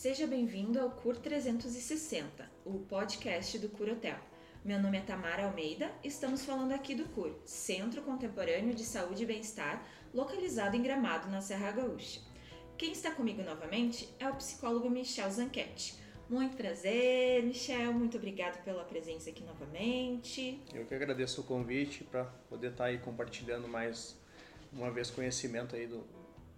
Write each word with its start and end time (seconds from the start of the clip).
Seja 0.00 0.26
bem-vindo 0.26 0.80
ao 0.80 0.90
CUR 0.92 1.14
360, 1.18 2.50
o 2.64 2.78
podcast 2.78 3.58
do 3.58 3.68
CUR 3.68 3.90
Hotel. 3.90 4.16
Meu 4.64 4.80
nome 4.80 4.96
é 4.96 5.02
Tamara 5.02 5.44
Almeida 5.44 5.92
estamos 6.02 6.42
falando 6.42 6.72
aqui 6.72 6.94
do 6.94 7.04
CUR, 7.10 7.34
Centro 7.44 8.00
Contemporâneo 8.00 8.74
de 8.74 8.82
Saúde 8.82 9.24
e 9.24 9.26
Bem-Estar, 9.26 9.86
localizado 10.14 10.74
em 10.74 10.82
Gramado, 10.82 11.28
na 11.28 11.42
Serra 11.42 11.72
Gaúcha. 11.72 12.22
Quem 12.78 12.92
está 12.92 13.10
comigo 13.10 13.42
novamente 13.42 14.08
é 14.18 14.26
o 14.26 14.36
psicólogo 14.36 14.88
Michel 14.88 15.30
Zanquete. 15.30 15.96
Muito 16.30 16.56
prazer, 16.56 17.42
Michel. 17.42 17.92
Muito 17.92 18.16
obrigado 18.16 18.64
pela 18.64 18.84
presença 18.84 19.28
aqui 19.28 19.44
novamente. 19.44 20.62
Eu 20.72 20.86
que 20.86 20.94
agradeço 20.94 21.42
o 21.42 21.44
convite 21.44 22.04
para 22.04 22.24
poder 22.48 22.70
estar 22.70 22.86
aí 22.86 22.96
compartilhando 22.96 23.68
mais 23.68 24.18
uma 24.72 24.90
vez 24.90 25.10
conhecimento 25.10 25.76
aí 25.76 25.86
do, 25.86 26.02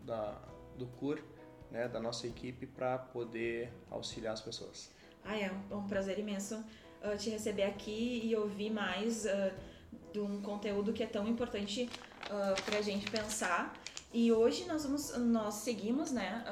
da, 0.05 0.41
do 0.79 0.87
CUR 0.87 1.21
né, 1.73 1.89
da 1.89 1.99
nossa 1.99 2.27
equipe 2.27 2.67
para 2.67 2.99
poder 2.99 3.73
auxiliar 3.91 4.35
as 4.35 4.41
pessoas. 4.41 4.91
Ah, 5.25 5.37
é 5.37 5.51
um, 5.71 5.89
prazer 5.89 6.19
imenso 6.19 6.57
uh, 6.57 7.17
te 7.17 7.31
receber 7.31 7.63
aqui 7.63 8.21
e 8.25 8.37
ouvir 8.37 8.71
mais 8.71 9.25
uh, 9.25 9.53
de 10.13 10.21
um 10.21 10.43
conteúdo 10.43 10.93
que 10.93 11.03
é 11.03 11.07
tão 11.07 11.27
importante 11.27 11.89
uh, 12.27 12.63
para 12.63 12.79
a 12.79 12.83
gente 12.83 13.11
pensar. 13.11 13.73
E 14.13 14.31
hoje 14.31 14.67
nós 14.67 14.85
vamos, 14.85 15.17
nós 15.17 15.55
seguimos, 15.55 16.13
né, 16.13 16.45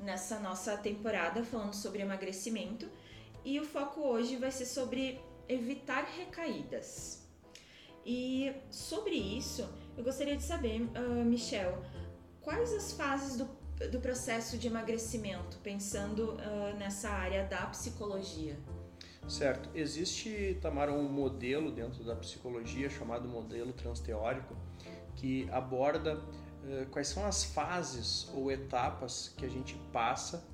nessa 0.00 0.40
nossa 0.40 0.76
temporada 0.76 1.44
falando 1.44 1.72
sobre 1.72 2.02
emagrecimento 2.02 2.88
e 3.44 3.60
o 3.60 3.64
foco 3.64 4.00
hoje 4.00 4.34
vai 4.34 4.50
ser 4.50 4.66
sobre 4.66 5.20
evitar 5.48 6.02
recaídas. 6.04 7.24
E 8.04 8.52
sobre 8.68 9.14
isso, 9.14 9.68
eu 9.96 10.02
gostaria 10.02 10.36
de 10.36 10.42
saber, 10.42 10.80
Michel, 11.24 11.80
quais 12.42 12.72
as 12.72 12.92
fases 12.94 13.36
do 13.36 13.46
do 13.86 14.00
processo 14.00 14.58
de 14.58 14.66
emagrecimento, 14.66 15.58
pensando 15.58 16.32
uh, 16.32 16.76
nessa 16.78 17.08
área 17.08 17.44
da 17.44 17.66
psicologia? 17.66 18.56
Certo. 19.28 19.68
Existe, 19.74 20.58
Tamara, 20.60 20.92
um 20.92 21.08
modelo 21.08 21.70
dentro 21.70 22.02
da 22.02 22.16
psicologia 22.16 22.88
chamado 22.88 23.28
modelo 23.28 23.72
transteórico 23.72 24.56
que 25.14 25.48
aborda 25.50 26.16
uh, 26.16 26.86
quais 26.90 27.08
são 27.08 27.26
as 27.26 27.44
fases 27.44 28.28
ou 28.34 28.50
etapas 28.50 29.34
que 29.36 29.44
a 29.44 29.48
gente 29.48 29.74
passa 29.92 30.44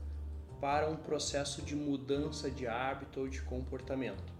para 0.60 0.88
um 0.88 0.96
processo 0.96 1.62
de 1.62 1.76
mudança 1.76 2.50
de 2.50 2.66
hábito 2.66 3.20
ou 3.20 3.28
de 3.28 3.42
comportamento. 3.42 4.32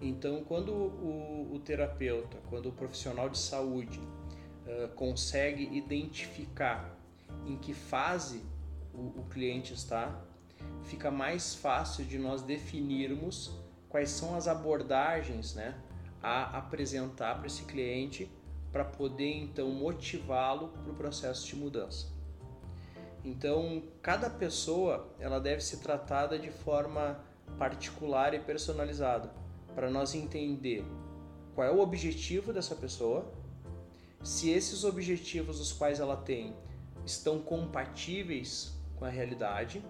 Então, 0.00 0.44
quando 0.44 0.72
o, 0.72 1.50
o 1.54 1.58
terapeuta, 1.58 2.36
quando 2.50 2.68
o 2.68 2.72
profissional 2.72 3.28
de 3.28 3.38
saúde 3.38 3.98
uh, 3.98 4.88
consegue 4.94 5.64
identificar 5.76 7.03
em 7.46 7.56
que 7.56 7.74
fase 7.74 8.42
o, 8.92 9.20
o 9.20 9.26
cliente 9.28 9.74
está, 9.74 10.20
fica 10.84 11.10
mais 11.10 11.54
fácil 11.54 12.04
de 12.04 12.18
nós 12.18 12.42
definirmos 12.42 13.52
quais 13.88 14.10
são 14.10 14.34
as 14.36 14.48
abordagens 14.48 15.54
né, 15.54 15.80
a 16.22 16.58
apresentar 16.58 17.36
para 17.36 17.46
esse 17.46 17.64
cliente 17.64 18.30
para 18.72 18.84
poder 18.84 19.36
então 19.36 19.70
motivá-lo 19.70 20.68
para 20.68 20.90
o 20.90 20.94
processo 20.94 21.46
de 21.46 21.54
mudança. 21.54 22.08
Então, 23.24 23.82
cada 24.02 24.28
pessoa 24.28 25.08
ela 25.18 25.38
deve 25.38 25.62
ser 25.62 25.78
tratada 25.78 26.38
de 26.38 26.50
forma 26.50 27.20
particular 27.58 28.34
e 28.34 28.40
personalizada 28.40 29.32
para 29.74 29.88
nós 29.88 30.14
entender 30.14 30.84
qual 31.54 31.66
é 31.66 31.70
o 31.70 31.78
objetivo 31.78 32.52
dessa 32.52 32.74
pessoa, 32.74 33.32
se 34.22 34.50
esses 34.50 34.84
objetivos 34.84 35.60
os 35.60 35.72
quais 35.72 36.00
ela 36.00 36.16
tem 36.16 36.54
estão 37.04 37.40
compatíveis 37.40 38.74
com 38.96 39.04
a 39.04 39.08
realidade 39.08 39.84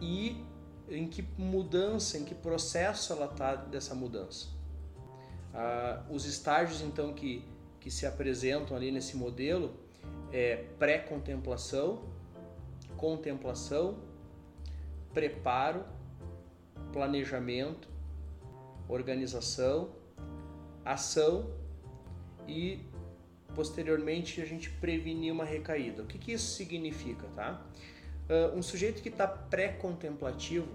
e 0.00 0.44
em 0.88 1.06
que 1.06 1.22
mudança, 1.38 2.18
em 2.18 2.24
que 2.24 2.34
processo 2.34 3.12
ela 3.12 3.26
está 3.26 3.54
dessa 3.54 3.94
mudança. 3.94 4.48
Ah, 5.54 6.02
os 6.10 6.24
estágios 6.24 6.80
então 6.80 7.12
que, 7.12 7.44
que 7.80 7.90
se 7.90 8.06
apresentam 8.06 8.76
ali 8.76 8.90
nesse 8.90 9.16
modelo 9.16 9.72
é 10.32 10.64
pré-contemplação, 10.78 12.04
contemplação, 12.96 13.98
preparo, 15.12 15.84
planejamento, 16.92 17.88
organização, 18.88 19.90
ação 20.84 21.50
e 22.46 22.84
posteriormente 23.54 24.40
a 24.40 24.44
gente 24.44 24.70
prevenir 24.70 25.32
uma 25.32 25.44
recaída. 25.44 26.02
O 26.02 26.06
que, 26.06 26.18
que 26.18 26.32
isso 26.32 26.54
significa, 26.56 27.26
tá? 27.34 27.64
Uh, 28.28 28.56
um 28.56 28.62
sujeito 28.62 29.02
que 29.02 29.08
está 29.08 29.26
pré-contemplativo, 29.26 30.68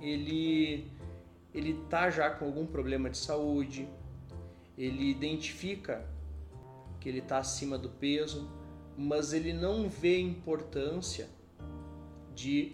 ele 0.00 0.90
ele 1.54 1.74
tá 1.90 2.08
já 2.08 2.30
com 2.30 2.46
algum 2.46 2.66
problema 2.66 3.10
de 3.10 3.18
saúde, 3.18 3.86
ele 4.76 5.10
identifica 5.10 6.04
que 6.98 7.08
ele 7.08 7.18
está 7.18 7.38
acima 7.38 7.76
do 7.76 7.90
peso, 7.90 8.50
mas 8.96 9.32
ele 9.32 9.52
não 9.52 9.88
vê 9.88 10.18
importância 10.18 11.28
de 12.34 12.72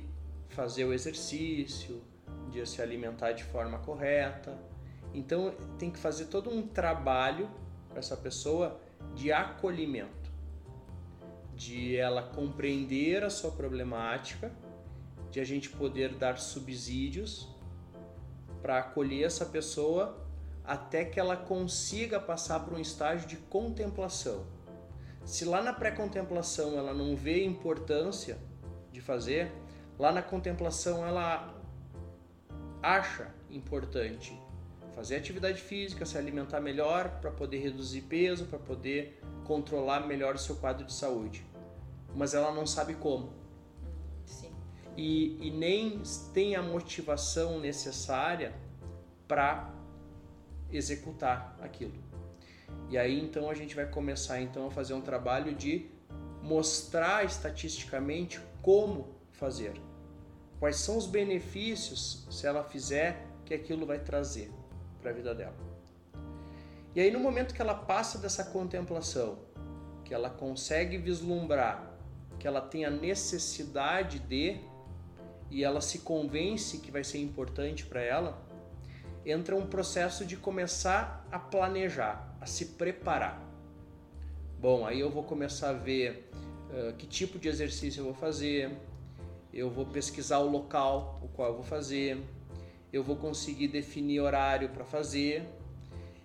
fazer 0.49 0.85
o 0.85 0.93
exercício, 0.93 2.03
de 2.51 2.65
se 2.67 2.81
alimentar 2.81 3.33
de 3.33 3.45
forma 3.45 3.79
correta. 3.79 4.57
Então 5.13 5.55
tem 5.79 5.91
que 5.91 5.99
fazer 5.99 6.27
todo 6.27 6.51
um 6.51 6.67
trabalho 6.67 7.49
com 7.99 8.01
essa 8.01 8.17
pessoa 8.17 8.81
de 9.15 9.33
acolhimento, 9.33 10.31
de 11.57 11.97
ela 11.97 12.23
compreender 12.23 13.25
a 13.25 13.31
sua 13.31 13.51
problemática, 13.51 14.53
de 15.33 15.41
a 15.41 15.45
gente 15.45 15.69
poder 15.71 16.15
dar 16.15 16.39
subsídios 16.39 17.49
para 18.63 18.79
acolher 18.79 19.25
essa 19.25 19.45
pessoa 19.45 20.25
até 20.65 21.05
que 21.05 21.19
ela 21.19 21.37
consiga 21.37 22.21
passar 22.21 22.61
por 22.61 22.75
um 22.75 22.79
estágio 22.79 23.27
de 23.27 23.37
contemplação. 23.37 24.47
Se 25.25 25.45
lá 25.45 25.61
na 25.61 25.73
pré-contemplação 25.73 26.79
ela 26.79 26.95
não 26.95 27.17
vê 27.17 27.45
importância 27.45 28.39
de 28.93 29.01
fazer, 29.01 29.51
lá 29.99 30.13
na 30.13 30.23
contemplação 30.23 31.05
ela 31.05 31.53
acha 32.81 33.35
importante 33.51 34.39
fazer 34.99 35.15
atividade 35.15 35.61
física, 35.63 36.05
se 36.05 36.19
alimentar 36.19 36.61
melhor 36.61 37.21
para 37.21 37.31
poder 37.31 37.59
reduzir 37.59 38.01
peso, 38.01 38.47
para 38.47 38.59
poder 38.59 39.21
controlar 39.45 40.01
melhor 40.09 40.35
o 40.35 40.39
seu 40.39 40.57
quadro 40.57 40.85
de 40.85 40.93
saúde. 40.93 41.47
Mas 42.17 42.35
ela 42.35 42.53
não 42.53 42.67
sabe 42.67 42.95
como. 42.95 43.33
Sim. 44.27 44.53
E, 44.97 45.39
e 45.47 45.53
nem 45.53 46.03
tem 46.35 46.57
a 46.57 46.63
motivação 46.63 47.61
necessária 47.61 48.53
para 49.29 49.73
executar 50.73 51.57
aquilo. 51.61 51.95
E 52.91 52.99
aí 52.99 53.21
então 53.21 53.49
a 53.49 53.55
gente 53.55 53.77
vai 53.77 53.87
começar 53.87 54.41
então 54.41 54.67
a 54.67 54.71
fazer 54.73 54.95
um 54.95 55.01
trabalho 55.01 55.55
de 55.55 55.87
mostrar 56.43 57.25
estatisticamente 57.25 58.41
como 58.63 59.15
fazer. 59.31 59.81
Quais 60.59 60.75
são 60.75 60.97
os 60.97 61.07
benefícios 61.07 62.27
se 62.29 62.49
ela 62.49 62.65
fizer 62.65 63.25
que 63.45 63.55
aquilo 63.55 63.87
vai 63.87 64.01
trazer 64.01 64.58
para 65.01 65.11
a 65.11 65.15
vida 65.15 65.35
dela. 65.35 65.57
E 66.95 67.01
aí, 67.01 67.11
no 67.11 67.21
momento 67.21 67.55
que 67.55 67.63
ela 67.63 67.75
passa 67.75 68.19
dessa 68.19 68.45
contemplação, 68.45 69.39
que 70.05 70.15
ela 70.15 70.31
consegue 70.31 70.97
vislumbrar 70.97 71.89
que 72.39 72.47
ela 72.47 72.61
tem 72.61 72.85
a 72.85 72.91
necessidade 72.91 74.21
de 74.21 74.61
e 75.51 75.65
ela 75.65 75.81
se 75.81 76.01
convence 76.01 76.79
que 76.79 76.91
vai 76.91 77.03
ser 77.03 77.19
importante 77.19 77.85
para 77.85 78.01
ela, 78.01 78.39
entra 79.25 79.57
um 79.57 79.67
processo 79.67 80.25
de 80.25 80.37
começar 80.37 81.27
a 81.33 81.39
planejar, 81.39 82.37
a 82.41 82.47
se 82.47 82.67
preparar. 82.67 83.43
Bom, 84.61 84.87
aí 84.87 85.01
eu 85.01 85.11
vou 85.11 85.23
começar 85.23 85.71
a 85.71 85.73
ver 85.73 86.31
uh, 86.71 86.93
que 86.97 87.07
tipo 87.07 87.39
de 87.39 87.49
exercício 87.49 88.01
eu 88.01 88.05
vou 88.05 88.15
fazer, 88.15 88.77
eu 89.53 89.71
vou 89.71 89.87
pesquisar 89.87 90.39
o 90.39 90.51
local 90.51 91.19
o 91.23 91.29
qual 91.29 91.49
eu 91.49 91.55
vou 91.55 91.65
fazer, 91.65 92.23
eu 92.93 93.03
vou 93.03 93.17
conseguir 93.17 93.69
definir 93.69 94.21
horário 94.21 94.71
para 94.71 94.85
fazer, 94.85 95.47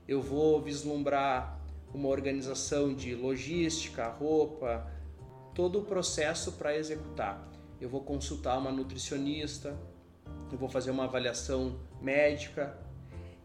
eu 0.07 0.21
vou 0.21 0.61
vislumbrar 0.61 1.59
uma 1.93 2.09
organização 2.09 2.93
de 2.93 3.13
logística, 3.13 4.07
roupa, 4.07 4.87
todo 5.53 5.79
o 5.79 5.85
processo 5.85 6.53
para 6.53 6.75
executar. 6.75 7.47
Eu 7.79 7.89
vou 7.89 8.01
consultar 8.01 8.57
uma 8.57 8.71
nutricionista, 8.71 9.77
eu 10.51 10.57
vou 10.57 10.69
fazer 10.69 10.91
uma 10.91 11.03
avaliação 11.03 11.79
médica 12.01 12.77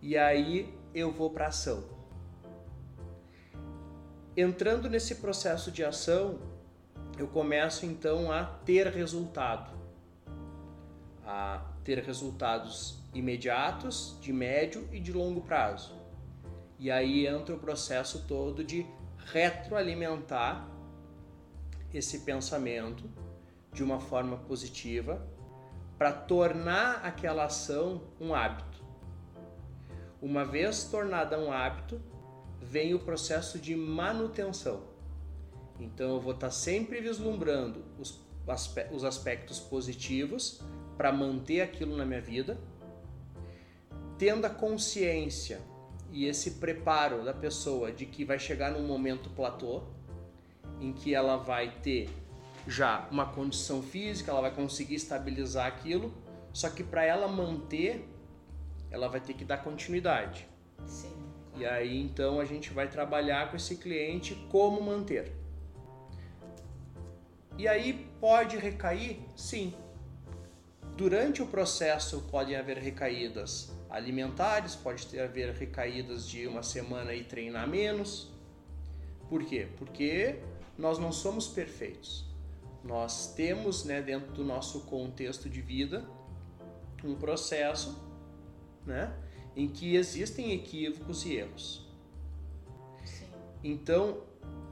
e 0.00 0.16
aí 0.16 0.72
eu 0.94 1.12
vou 1.12 1.30
para 1.30 1.48
ação. 1.48 1.84
Entrando 4.36 4.88
nesse 4.88 5.16
processo 5.16 5.70
de 5.72 5.84
ação, 5.84 6.38
eu 7.18 7.26
começo 7.26 7.84
então 7.84 8.30
a 8.30 8.44
ter 8.44 8.86
resultado, 8.86 9.72
a 11.26 11.66
ter 11.82 11.98
resultados 11.98 12.97
imediatos, 13.14 14.16
de 14.20 14.32
médio 14.32 14.88
e 14.92 15.00
de 15.00 15.12
longo 15.12 15.40
prazo. 15.40 15.94
E 16.78 16.90
aí 16.90 17.26
entra 17.26 17.54
o 17.54 17.58
processo 17.58 18.24
todo 18.26 18.62
de 18.62 18.86
retroalimentar 19.32 20.68
esse 21.92 22.20
pensamento, 22.20 23.04
de 23.72 23.82
uma 23.82 24.00
forma 24.00 24.36
positiva 24.36 25.26
para 25.98 26.12
tornar 26.12 27.04
aquela 27.04 27.44
ação 27.44 28.02
um 28.20 28.34
hábito. 28.34 28.84
Uma 30.22 30.44
vez 30.44 30.84
tornada 30.84 31.38
um 31.38 31.52
hábito, 31.52 32.00
vem 32.60 32.94
o 32.94 32.98
processo 32.98 33.58
de 33.58 33.74
manutenção. 33.74 34.84
Então 35.78 36.14
eu 36.14 36.20
vou 36.20 36.34
estar 36.34 36.48
tá 36.48 36.52
sempre 36.52 37.00
vislumbrando 37.00 37.84
os, 37.98 38.20
os 38.92 39.04
aspectos 39.04 39.58
positivos 39.58 40.60
para 40.96 41.12
manter 41.12 41.60
aquilo 41.60 41.96
na 41.96 42.04
minha 42.04 42.20
vida, 42.20 42.58
tendo 44.18 44.44
a 44.44 44.50
consciência 44.50 45.60
e 46.10 46.26
esse 46.26 46.52
preparo 46.52 47.24
da 47.24 47.32
pessoa 47.32 47.92
de 47.92 48.04
que 48.04 48.24
vai 48.24 48.38
chegar 48.38 48.72
num 48.72 48.86
momento 48.86 49.30
platô 49.30 49.82
em 50.80 50.92
que 50.92 51.14
ela 51.14 51.36
vai 51.36 51.70
ter 51.82 52.10
já 52.66 53.06
uma 53.10 53.26
condição 53.26 53.82
física, 53.82 54.30
ela 54.30 54.40
vai 54.40 54.54
conseguir 54.54 54.96
estabilizar 54.96 55.66
aquilo, 55.66 56.12
só 56.52 56.68
que 56.68 56.82
para 56.82 57.04
ela 57.04 57.28
manter, 57.28 58.06
ela 58.90 59.08
vai 59.08 59.20
ter 59.20 59.34
que 59.34 59.44
dar 59.44 59.58
continuidade. 59.58 60.46
Sim. 60.84 61.10
Claro. 61.10 61.62
E 61.62 61.66
aí 61.66 62.00
então 62.00 62.40
a 62.40 62.44
gente 62.44 62.70
vai 62.70 62.88
trabalhar 62.88 63.50
com 63.50 63.56
esse 63.56 63.76
cliente 63.76 64.34
como 64.50 64.80
manter. 64.80 65.32
E 67.56 67.66
aí 67.66 68.08
pode 68.20 68.56
recair? 68.56 69.18
Sim. 69.36 69.74
Durante 70.96 71.42
o 71.42 71.46
processo 71.46 72.22
podem 72.30 72.56
haver 72.56 72.78
recaídas 72.78 73.77
alimentares, 73.90 74.74
pode 74.74 75.06
ter 75.06 75.20
haver 75.20 75.52
recaídas 75.54 76.28
de 76.28 76.46
uma 76.46 76.62
semana 76.62 77.14
e 77.14 77.24
treinar 77.24 77.68
menos. 77.68 78.30
Por 79.28 79.44
quê? 79.44 79.68
Porque 79.76 80.38
nós 80.76 80.98
não 80.98 81.12
somos 81.12 81.48
perfeitos. 81.48 82.24
Nós 82.84 83.34
temos, 83.34 83.84
né, 83.84 84.00
dentro 84.00 84.32
do 84.32 84.44
nosso 84.44 84.80
contexto 84.82 85.48
de 85.48 85.60
vida, 85.60 86.08
um 87.04 87.14
processo, 87.14 87.98
né, 88.86 89.12
em 89.56 89.68
que 89.68 89.96
existem 89.96 90.52
equívocos 90.52 91.24
e 91.26 91.34
erros. 91.34 91.86
Sim. 93.04 93.26
Então, 93.64 94.22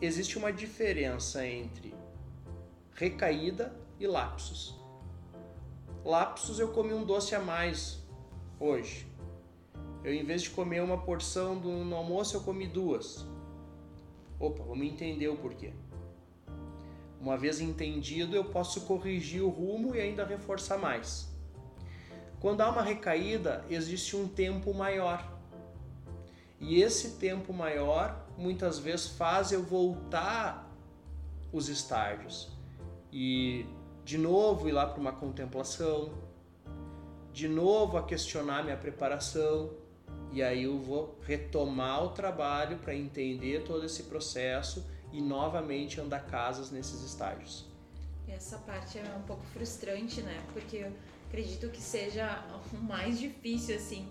existe 0.00 0.38
uma 0.38 0.52
diferença 0.52 1.46
entre 1.46 1.94
recaída 2.94 3.74
e 3.98 4.06
lapsos. 4.06 4.74
Lapsos 6.04 6.60
eu 6.60 6.68
comi 6.68 6.92
um 6.92 7.04
doce 7.04 7.34
a 7.34 7.40
mais 7.40 8.05
hoje. 8.58 9.06
Eu, 10.04 10.14
em 10.14 10.24
vez 10.24 10.42
de 10.42 10.50
comer 10.50 10.82
uma 10.82 10.98
porção 10.98 11.58
do, 11.58 11.68
no 11.84 11.96
almoço, 11.96 12.36
eu 12.36 12.40
comi 12.40 12.66
duas. 12.66 13.26
Opa, 14.38 14.62
vamos 14.62 14.86
entender 14.86 15.28
o 15.28 15.36
porquê. 15.36 15.72
Uma 17.20 17.36
vez 17.36 17.60
entendido, 17.60 18.36
eu 18.36 18.44
posso 18.44 18.82
corrigir 18.82 19.42
o 19.42 19.48
rumo 19.48 19.94
e 19.94 20.00
ainda 20.00 20.24
reforçar 20.24 20.78
mais. 20.78 21.28
Quando 22.40 22.60
há 22.60 22.70
uma 22.70 22.82
recaída, 22.82 23.64
existe 23.70 24.14
um 24.14 24.28
tempo 24.28 24.72
maior. 24.74 25.36
E 26.60 26.80
esse 26.80 27.12
tempo 27.12 27.52
maior 27.52 28.26
muitas 28.36 28.78
vezes 28.78 29.08
faz 29.08 29.52
eu 29.52 29.62
voltar 29.62 30.70
os 31.52 31.68
estágios 31.68 32.50
e 33.12 33.66
de 34.04 34.18
novo 34.18 34.68
ir 34.68 34.72
lá 34.72 34.86
para 34.86 35.00
uma 35.00 35.12
contemplação, 35.12 36.12
de 37.36 37.48
novo 37.48 37.98
a 37.98 38.02
questionar 38.02 38.64
minha 38.64 38.78
preparação, 38.78 39.70
e 40.32 40.42
aí 40.42 40.62
eu 40.62 40.78
vou 40.78 41.18
retomar 41.20 42.02
o 42.02 42.08
trabalho 42.08 42.78
para 42.78 42.94
entender 42.94 43.62
todo 43.62 43.84
esse 43.84 44.04
processo 44.04 44.86
e 45.12 45.20
novamente 45.20 46.00
andar 46.00 46.20
casas 46.20 46.70
nesses 46.70 47.02
estágios. 47.02 47.66
Essa 48.26 48.56
parte 48.60 48.98
é 48.98 49.14
um 49.14 49.22
pouco 49.24 49.44
frustrante, 49.52 50.22
né? 50.22 50.42
Porque 50.54 50.78
eu 50.78 50.92
acredito 51.28 51.68
que 51.68 51.78
seja 51.78 52.42
o 52.72 52.76
mais 52.78 53.18
difícil, 53.18 53.76
assim, 53.76 54.08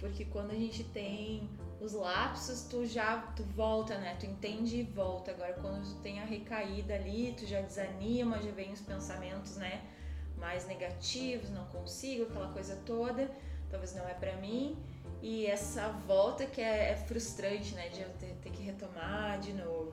porque 0.00 0.24
quando 0.24 0.50
a 0.50 0.56
gente 0.56 0.82
tem 0.82 1.48
os 1.80 1.92
lapsos, 1.92 2.62
tu 2.62 2.84
já 2.84 3.18
tu 3.36 3.44
volta, 3.44 3.96
né? 3.96 4.16
Tu 4.18 4.26
entende 4.26 4.80
e 4.80 4.82
volta. 4.82 5.30
Agora, 5.30 5.52
quando 5.52 5.84
tu 5.84 6.00
tem 6.00 6.18
a 6.18 6.24
recaída 6.24 6.96
ali, 6.96 7.32
tu 7.38 7.46
já 7.46 7.60
desanima, 7.60 8.42
já 8.42 8.50
vem 8.50 8.72
os 8.72 8.80
pensamentos, 8.80 9.54
né? 9.54 9.84
Mais 10.46 10.64
negativos, 10.64 11.50
não 11.50 11.64
consigo, 11.66 12.22
aquela 12.22 12.52
coisa 12.52 12.76
toda, 12.86 13.28
talvez 13.68 13.92
não 13.96 14.08
é 14.08 14.14
para 14.14 14.36
mim. 14.36 14.76
E 15.20 15.44
essa 15.44 15.88
volta 16.06 16.46
que 16.46 16.60
é, 16.60 16.92
é 16.92 16.96
frustrante, 16.96 17.74
né? 17.74 17.88
De 17.88 18.00
eu 18.00 18.08
ter, 18.10 18.32
ter 18.40 18.50
que 18.50 18.62
retomar 18.62 19.40
de 19.40 19.52
novo. 19.52 19.92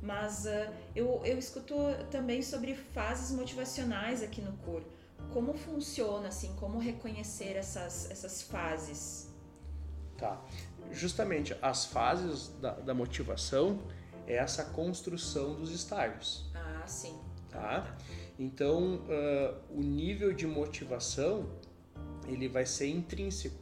Mas 0.00 0.44
uh, 0.46 0.72
eu, 0.94 1.20
eu 1.24 1.36
escuto 1.36 1.74
também 2.08 2.40
sobre 2.40 2.76
fases 2.76 3.36
motivacionais 3.36 4.22
aqui 4.22 4.40
no 4.40 4.52
CUR. 4.58 4.82
Como 5.32 5.54
funciona, 5.54 6.28
assim, 6.28 6.54
como 6.60 6.78
reconhecer 6.78 7.56
essas, 7.56 8.08
essas 8.12 8.42
fases? 8.42 9.28
Tá. 10.16 10.40
Justamente 10.92 11.56
as 11.60 11.84
fases 11.84 12.48
da, 12.60 12.74
da 12.74 12.94
motivação 12.94 13.80
é 14.24 14.36
essa 14.36 14.66
construção 14.66 15.54
dos 15.54 15.72
estágios. 15.72 16.48
Ah, 16.54 16.86
sim. 16.86 17.18
Tá? 17.50 17.96
Então, 18.40 18.94
uh, 18.94 19.54
o 19.68 19.82
nível 19.82 20.32
de 20.32 20.46
motivação 20.46 21.46
ele 22.26 22.48
vai 22.48 22.64
ser 22.64 22.88
intrínseco. 22.88 23.60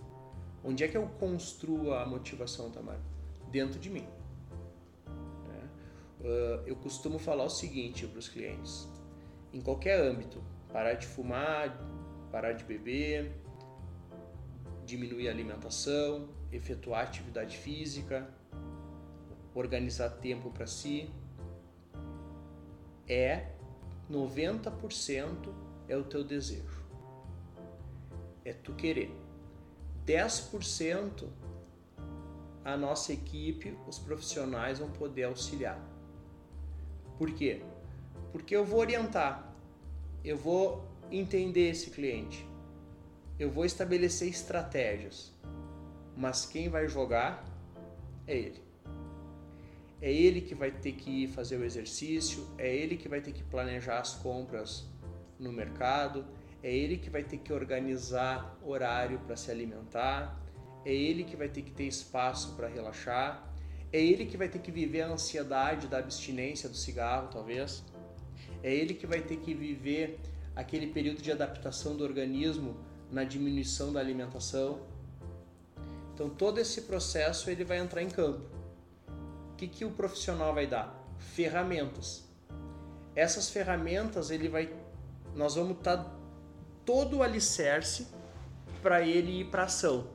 Onde 0.62 0.84
é 0.84 0.88
que 0.88 0.96
eu 0.96 1.04
construo 1.18 1.92
a 1.92 2.06
motivação, 2.06 2.70
Tamara? 2.70 3.00
Dentro 3.50 3.80
de 3.80 3.90
mim. 3.90 4.06
Uh, 6.20 6.62
eu 6.64 6.76
costumo 6.76 7.18
falar 7.18 7.44
o 7.44 7.50
seguinte 7.50 8.06
para 8.06 8.20
os 8.20 8.28
clientes: 8.28 8.88
em 9.52 9.60
qualquer 9.60 10.00
âmbito, 10.00 10.40
parar 10.72 10.94
de 10.94 11.08
fumar, 11.08 11.76
parar 12.30 12.52
de 12.52 12.62
beber, 12.62 13.32
diminuir 14.84 15.28
a 15.28 15.32
alimentação, 15.32 16.28
efetuar 16.52 17.02
atividade 17.02 17.56
física, 17.56 18.28
organizar 19.54 20.10
tempo 20.10 20.50
para 20.50 20.66
si, 20.66 21.10
é 23.08 23.57
90% 24.10 25.52
é 25.88 25.96
o 25.96 26.04
teu 26.04 26.24
desejo. 26.24 26.82
É 28.44 28.52
tu 28.52 28.72
querer. 28.74 29.14
10% 30.06 31.28
a 32.64 32.76
nossa 32.76 33.12
equipe, 33.12 33.76
os 33.86 33.98
profissionais 33.98 34.78
vão 34.78 34.90
poder 34.90 35.24
auxiliar. 35.24 35.80
Por 37.16 37.32
quê? 37.32 37.62
Porque 38.32 38.54
eu 38.54 38.64
vou 38.64 38.80
orientar, 38.80 39.52
eu 40.22 40.36
vou 40.36 40.84
entender 41.10 41.70
esse 41.70 41.90
cliente, 41.90 42.46
eu 43.38 43.50
vou 43.50 43.64
estabelecer 43.64 44.28
estratégias, 44.28 45.32
mas 46.16 46.44
quem 46.44 46.68
vai 46.68 46.88
jogar 46.88 47.44
é 48.26 48.36
ele. 48.36 48.67
É 50.00 50.12
ele 50.12 50.40
que 50.40 50.54
vai 50.54 50.70
ter 50.70 50.92
que 50.92 51.26
fazer 51.28 51.56
o 51.56 51.64
exercício, 51.64 52.46
é 52.56 52.72
ele 52.74 52.96
que 52.96 53.08
vai 53.08 53.20
ter 53.20 53.32
que 53.32 53.42
planejar 53.42 53.98
as 53.98 54.14
compras 54.14 54.86
no 55.38 55.52
mercado, 55.52 56.24
é 56.62 56.74
ele 56.74 56.96
que 56.96 57.10
vai 57.10 57.24
ter 57.24 57.38
que 57.38 57.52
organizar 57.52 58.56
horário 58.62 59.18
para 59.20 59.36
se 59.36 59.50
alimentar, 59.50 60.40
é 60.84 60.92
ele 60.92 61.24
que 61.24 61.36
vai 61.36 61.48
ter 61.48 61.62
que 61.62 61.70
ter 61.70 61.84
espaço 61.84 62.54
para 62.54 62.68
relaxar, 62.68 63.52
é 63.92 64.00
ele 64.00 64.26
que 64.26 64.36
vai 64.36 64.48
ter 64.48 64.58
que 64.58 64.70
viver 64.70 65.02
a 65.02 65.08
ansiedade 65.08 65.86
da 65.86 65.98
abstinência 65.98 66.68
do 66.68 66.76
cigarro, 66.76 67.28
talvez. 67.32 67.82
É 68.62 68.72
ele 68.72 68.94
que 68.94 69.06
vai 69.06 69.20
ter 69.20 69.36
que 69.38 69.54
viver 69.54 70.18
aquele 70.54 70.88
período 70.88 71.22
de 71.22 71.32
adaptação 71.32 71.96
do 71.96 72.04
organismo 72.04 72.76
na 73.10 73.24
diminuição 73.24 73.92
da 73.92 74.00
alimentação. 74.00 74.80
Então 76.12 76.28
todo 76.28 76.58
esse 76.58 76.82
processo 76.82 77.50
ele 77.50 77.64
vai 77.64 77.78
entrar 77.78 78.02
em 78.02 78.10
campo. 78.10 78.57
Que, 79.58 79.68
que 79.68 79.84
o 79.84 79.90
profissional 79.90 80.54
vai 80.54 80.66
dar? 80.66 81.06
Ferramentas. 81.18 82.26
Essas 83.14 83.50
ferramentas 83.50 84.30
ele 84.30 84.48
vai, 84.48 84.72
nós 85.34 85.56
vamos 85.56 85.76
estar 85.76 85.98
tá 85.98 86.16
todo 86.86 87.18
o 87.18 87.22
alicerce 87.22 88.08
para 88.82 89.06
ele 89.06 89.40
ir 89.40 89.50
para 89.50 89.64
ação. 89.64 90.06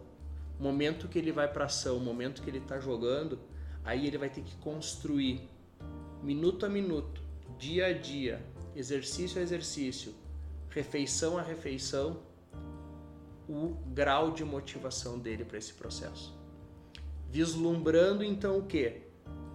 Momento 0.59 1.07
que 1.07 1.19
ele 1.19 1.31
vai 1.31 1.47
para 1.47 1.65
ação, 1.65 1.99
momento 1.99 2.41
que 2.41 2.49
ele 2.49 2.57
está 2.57 2.79
jogando, 2.79 3.37
Aí 3.83 4.07
ele 4.07 4.17
vai 4.17 4.29
ter 4.29 4.41
que 4.41 4.55
construir 4.57 5.49
minuto 6.21 6.65
a 6.65 6.69
minuto, 6.69 7.21
dia 7.57 7.87
a 7.87 7.93
dia, 7.93 8.43
exercício 8.75 9.39
a 9.39 9.43
exercício, 9.43 10.13
refeição 10.69 11.37
a 11.37 11.41
refeição, 11.41 12.21
o 13.47 13.75
grau 13.93 14.31
de 14.31 14.45
motivação 14.45 15.19
dele 15.19 15.43
para 15.43 15.57
esse 15.57 15.73
processo. 15.73 16.33
Vislumbrando 17.29 18.23
então 18.23 18.57
o 18.57 18.65
que? 18.65 19.01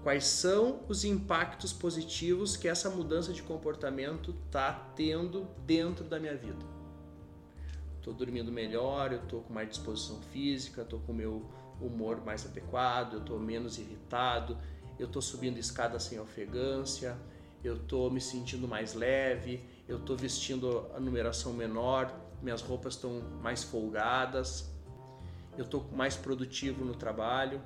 Quais 0.02 0.24
são 0.24 0.80
os 0.88 1.04
impactos 1.04 1.72
positivos 1.72 2.56
que 2.56 2.68
essa 2.68 2.88
mudança 2.88 3.32
de 3.32 3.42
comportamento 3.42 4.34
está 4.46 4.72
tendo 4.94 5.48
dentro 5.66 6.04
da 6.04 6.20
minha 6.20 6.36
vida? 6.36 6.64
Estou 7.96 8.14
dormindo 8.14 8.50
melhor, 8.50 9.12
eu 9.12 9.18
estou 9.18 9.42
com 9.42 9.52
mais 9.52 9.68
disposição 9.68 10.20
física, 10.32 10.82
estou 10.82 11.00
com 11.00 11.12
o 11.12 11.14
meu 11.14 11.44
humor 11.80 12.24
mais 12.24 12.46
adequado, 12.46 13.14
eu 13.14 13.20
estou 13.20 13.38
menos 13.38 13.76
irritado, 13.78 14.56
eu 14.98 15.06
estou 15.06 15.20
subindo 15.20 15.58
escada 15.58 15.98
sem 15.98 16.18
ofegância, 16.18 17.18
eu 17.62 17.76
estou 17.76 18.10
me 18.10 18.20
sentindo 18.20 18.66
mais 18.66 18.94
leve, 18.94 19.64
eu 19.86 19.98
estou 19.98 20.16
vestindo 20.16 20.86
a 20.94 21.00
numeração 21.00 21.52
menor, 21.52 22.14
minhas 22.40 22.62
roupas 22.62 22.94
estão 22.94 23.20
mais 23.42 23.64
folgadas, 23.64 24.70
eu 25.56 25.64
estou 25.64 25.84
mais 25.92 26.16
produtivo 26.16 26.84
no 26.84 26.94
trabalho. 26.94 27.60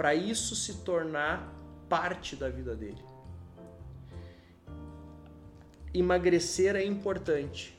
Para 0.00 0.14
isso 0.14 0.56
se 0.56 0.76
tornar 0.76 1.54
parte 1.86 2.34
da 2.34 2.48
vida 2.48 2.74
dele. 2.74 3.04
Emagrecer 5.92 6.74
é 6.74 6.82
importante, 6.82 7.78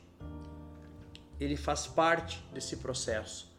ele 1.40 1.56
faz 1.56 1.88
parte 1.88 2.40
desse 2.54 2.76
processo, 2.76 3.52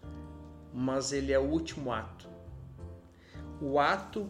mas 0.74 1.12
ele 1.12 1.34
é 1.34 1.38
o 1.38 1.43
último 1.43 1.91
ato. 1.91 2.25
O 3.60 3.77
ato 3.82 4.29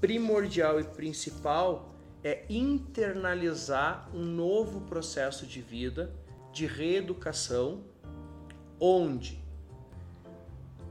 primordial 0.00 0.78
e 0.78 0.84
principal 0.84 1.92
é 2.22 2.44
internalizar 2.48 4.08
um 4.14 4.22
novo 4.22 4.82
processo 4.82 5.44
de 5.44 5.60
vida, 5.60 6.14
de 6.52 6.66
reeducação, 6.66 7.82
onde 8.78 9.42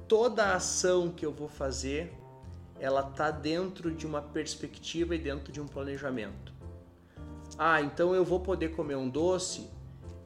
toda 0.07 0.53
ação 0.53 1.09
que 1.09 1.25
eu 1.25 1.31
vou 1.31 1.49
fazer, 1.49 2.16
ela 2.79 3.03
tá 3.03 3.31
dentro 3.31 3.91
de 3.91 4.05
uma 4.05 4.21
perspectiva 4.21 5.15
e 5.15 5.19
dentro 5.19 5.51
de 5.51 5.59
um 5.59 5.67
planejamento. 5.67 6.53
Ah, 7.57 7.81
então 7.81 8.13
eu 8.13 8.23
vou 8.23 8.39
poder 8.39 8.69
comer 8.69 8.95
um 8.95 9.09
doce, 9.09 9.69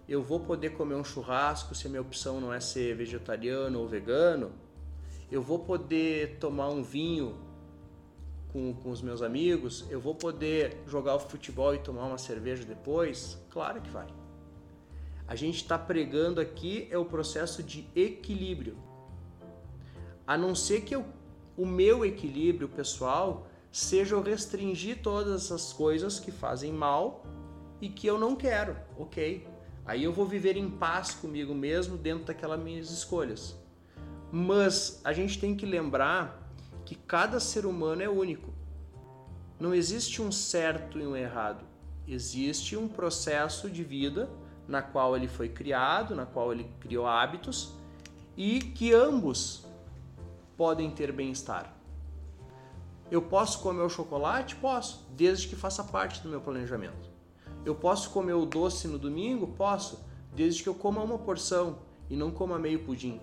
eu 0.07 0.21
vou 0.21 0.39
poder 0.39 0.71
comer 0.71 0.95
um 0.95 1.03
churrasco 1.03 1.73
se 1.73 1.87
a 1.87 1.89
minha 1.89 2.01
opção 2.01 2.41
não 2.41 2.53
é 2.53 2.59
ser 2.59 2.95
vegetariano 2.95 3.79
ou 3.79 3.87
vegano, 3.87 4.51
eu 5.31 5.41
vou 5.41 5.59
poder 5.59 6.37
tomar 6.39 6.69
um 6.69 6.83
vinho 6.83 7.37
com, 8.51 8.73
com 8.73 8.91
os 8.91 9.01
meus 9.01 9.21
amigos, 9.21 9.85
eu 9.89 10.01
vou 10.01 10.13
poder 10.13 10.77
jogar 10.85 11.15
o 11.15 11.19
futebol 11.19 11.73
e 11.73 11.79
tomar 11.79 12.05
uma 12.05 12.17
cerveja 12.17 12.65
depois? 12.65 13.39
Claro 13.49 13.79
que 13.81 13.89
vai. 13.89 14.07
A 15.25 15.35
gente 15.35 15.55
está 15.55 15.79
pregando 15.79 16.41
aqui 16.41 16.89
é 16.91 16.97
o 16.97 17.05
processo 17.05 17.63
de 17.63 17.87
equilíbrio. 17.95 18.77
A 20.27 20.37
não 20.37 20.53
ser 20.53 20.81
que 20.81 20.93
eu, 20.93 21.05
o 21.57 21.65
meu 21.65 22.05
equilíbrio 22.05 22.67
pessoal 22.67 23.47
seja 23.71 24.15
eu 24.15 24.21
restringir 24.21 25.01
todas 25.01 25.51
as 25.51 25.71
coisas 25.71 26.19
que 26.19 26.31
fazem 26.31 26.71
mal 26.71 27.25
e 27.79 27.89
que 27.89 28.07
eu 28.07 28.19
não 28.19 28.35
quero, 28.35 28.75
ok? 28.97 29.47
Aí 29.85 30.03
eu 30.03 30.13
vou 30.13 30.25
viver 30.25 30.57
em 30.57 30.69
paz 30.69 31.13
comigo 31.13 31.53
mesmo 31.53 31.97
dentro 31.97 32.25
daquelas 32.25 32.61
minhas 32.61 32.91
escolhas. 32.91 33.55
Mas 34.31 35.01
a 35.03 35.11
gente 35.11 35.39
tem 35.39 35.55
que 35.55 35.65
lembrar 35.65 36.49
que 36.85 36.95
cada 36.95 37.39
ser 37.39 37.65
humano 37.65 38.01
é 38.01 38.09
único. 38.09 38.53
Não 39.59 39.73
existe 39.73 40.21
um 40.21 40.31
certo 40.31 40.99
e 40.99 41.05
um 41.05 41.15
errado. 41.15 41.65
Existe 42.07 42.75
um 42.75 42.87
processo 42.87 43.69
de 43.69 43.83
vida 43.83 44.29
na 44.67 44.81
qual 44.81 45.15
ele 45.15 45.27
foi 45.27 45.49
criado, 45.49 46.15
na 46.15 46.25
qual 46.25 46.51
ele 46.51 46.69
criou 46.79 47.05
hábitos 47.05 47.73
e 48.37 48.59
que 48.59 48.93
ambos 48.93 49.65
podem 50.61 50.91
ter 50.91 51.11
bem-estar. 51.11 51.75
Eu 53.09 53.19
posso 53.19 53.63
comer 53.63 53.81
o 53.81 53.89
chocolate? 53.89 54.55
Posso, 54.57 55.07
desde 55.09 55.47
que 55.47 55.55
faça 55.55 55.83
parte 55.83 56.21
do 56.21 56.29
meu 56.29 56.39
planejamento. 56.39 57.09
Eu 57.65 57.73
posso 57.73 58.11
comer 58.11 58.33
o 58.33 58.45
doce 58.45 58.87
no 58.87 58.99
domingo? 58.99 59.47
Posso, 59.47 60.05
desde 60.35 60.61
que 60.61 60.69
eu 60.69 60.75
coma 60.75 61.01
uma 61.01 61.17
porção 61.17 61.79
e 62.11 62.15
não 62.15 62.29
coma 62.29 62.59
meio 62.59 62.77
pudim. 62.85 63.19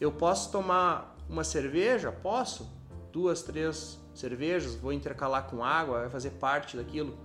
Eu 0.00 0.12
posso 0.12 0.52
tomar 0.52 1.16
uma 1.28 1.42
cerveja? 1.42 2.12
Posso. 2.12 2.70
Duas, 3.12 3.42
três 3.42 3.98
cervejas, 4.14 4.76
vou 4.76 4.92
intercalar 4.92 5.48
com 5.50 5.64
água, 5.64 6.02
vai 6.02 6.10
fazer 6.10 6.30
parte 6.30 6.76
daquilo. 6.76 7.18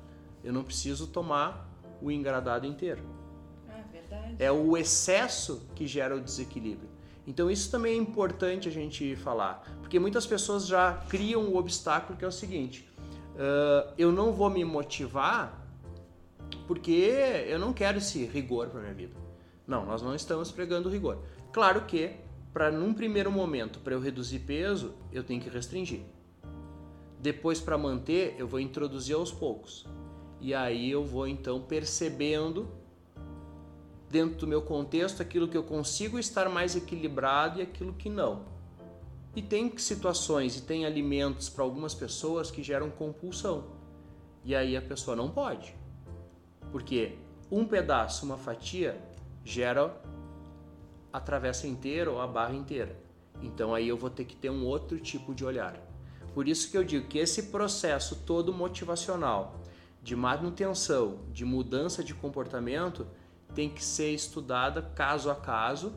Eu 0.44 0.52
não 0.52 0.64
preciso 0.64 1.06
tomar 1.06 1.70
o 2.02 2.10
engradado 2.10 2.66
inteiro. 2.66 3.04
Ah, 3.70 3.84
verdade. 3.92 4.36
É 4.40 4.52
o 4.52 4.76
excesso 4.76 5.70
que 5.76 5.86
gera 5.86 6.16
o 6.16 6.20
desequilíbrio. 6.20 6.91
Então 7.32 7.50
isso 7.50 7.72
também 7.72 7.94
é 7.94 7.96
importante 7.96 8.68
a 8.68 8.72
gente 8.72 9.16
falar, 9.16 9.64
porque 9.80 9.98
muitas 9.98 10.28
pessoas 10.28 10.68
já 10.68 10.96
criam 11.08 11.44
o 11.44 11.56
obstáculo 11.56 12.20
que 12.20 12.26
é 12.26 12.28
o 12.28 12.32
seguinte: 12.32 12.86
uh, 13.36 13.94
eu 13.98 14.12
não 14.12 14.34
vou 14.34 14.50
me 14.50 14.66
motivar 14.66 15.66
porque 16.68 16.92
eu 17.48 17.58
não 17.58 17.72
quero 17.72 18.00
esse 18.00 18.26
rigor 18.26 18.68
para 18.68 18.82
minha 18.82 18.94
vida. 18.94 19.14
Não, 19.66 19.86
nós 19.86 20.02
não 20.02 20.14
estamos 20.14 20.52
pregando 20.52 20.90
rigor. 20.90 21.20
Claro 21.54 21.86
que 21.86 22.12
para 22.52 22.70
num 22.70 22.94
primeiro 22.94 23.32
momento, 23.32 23.80
para 23.80 23.94
eu 23.94 24.02
reduzir 24.02 24.40
peso, 24.40 24.94
eu 25.10 25.24
tenho 25.24 25.40
que 25.40 25.50
restringir. 25.50 26.02
Depois 27.18 27.62
para 27.62 27.78
manter, 27.78 28.36
eu 28.38 28.46
vou 28.46 28.60
introduzir 28.60 29.16
aos 29.16 29.32
poucos. 29.32 29.88
E 30.42 30.54
aí 30.54 30.92
eu 30.92 31.06
vou 31.06 31.30
então 31.30 31.62
percebendo 31.62 32.68
dentro 34.12 34.40
do 34.40 34.48
meu 34.48 34.62
contexto 34.62 35.22
aquilo 35.22 35.48
que 35.48 35.56
eu 35.56 35.64
consigo 35.64 36.20
estar 36.20 36.50
mais 36.50 36.76
equilibrado 36.76 37.60
e 37.60 37.62
aquilo 37.62 37.94
que 37.94 38.10
não. 38.10 38.44
E 39.34 39.42
tem 39.42 39.76
situações 39.78 40.58
e 40.58 40.62
tem 40.64 40.86
alimentos 40.86 41.48
para 41.48 41.64
algumas 41.64 41.96
pessoas 41.96 42.52
que 42.52 42.62
geram 42.62 42.90
compulsão. 42.90 43.64
E 44.44 44.54
aí 44.54 44.76
a 44.76 44.82
pessoa 44.82 45.16
não 45.16 45.32
pode. 45.32 45.74
Porque 46.72 47.18
um 47.50 47.66
pedaço, 47.66 48.26
uma 48.26 48.38
fatia, 48.38 49.02
gera 49.46 49.96
a 51.14 51.20
travessa 51.20 51.66
inteira 51.66 52.12
ou 52.12 52.20
a 52.20 52.28
barra 52.28 52.54
inteira. 52.54 52.96
Então 53.42 53.74
aí 53.74 53.88
eu 53.88 53.96
vou 53.96 54.10
ter 54.10 54.26
que 54.26 54.36
ter 54.36 54.50
um 54.50 54.66
outro 54.66 55.00
tipo 55.00 55.34
de 55.34 55.46
olhar. 55.46 55.80
Por 56.34 56.48
isso 56.48 56.70
que 56.70 56.78
eu 56.78 56.84
digo 56.84 57.08
que 57.08 57.18
esse 57.18 57.44
processo 57.44 58.24
todo 58.26 58.54
motivacional 58.54 59.62
de 60.04 60.16
manutenção, 60.16 61.20
de 61.32 61.46
mudança 61.46 62.04
de 62.04 62.14
comportamento, 62.14 63.06
tem 63.54 63.70
que 63.70 63.84
ser 63.84 64.12
estudada 64.12 64.82
caso 64.82 65.30
a 65.30 65.36
caso 65.36 65.94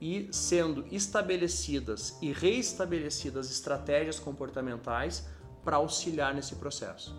e 0.00 0.28
sendo 0.32 0.84
estabelecidas 0.90 2.18
e 2.20 2.32
reestabelecidas 2.32 3.50
estratégias 3.50 4.18
comportamentais 4.18 5.26
para 5.64 5.76
auxiliar 5.76 6.34
nesse 6.34 6.56
processo. 6.56 7.16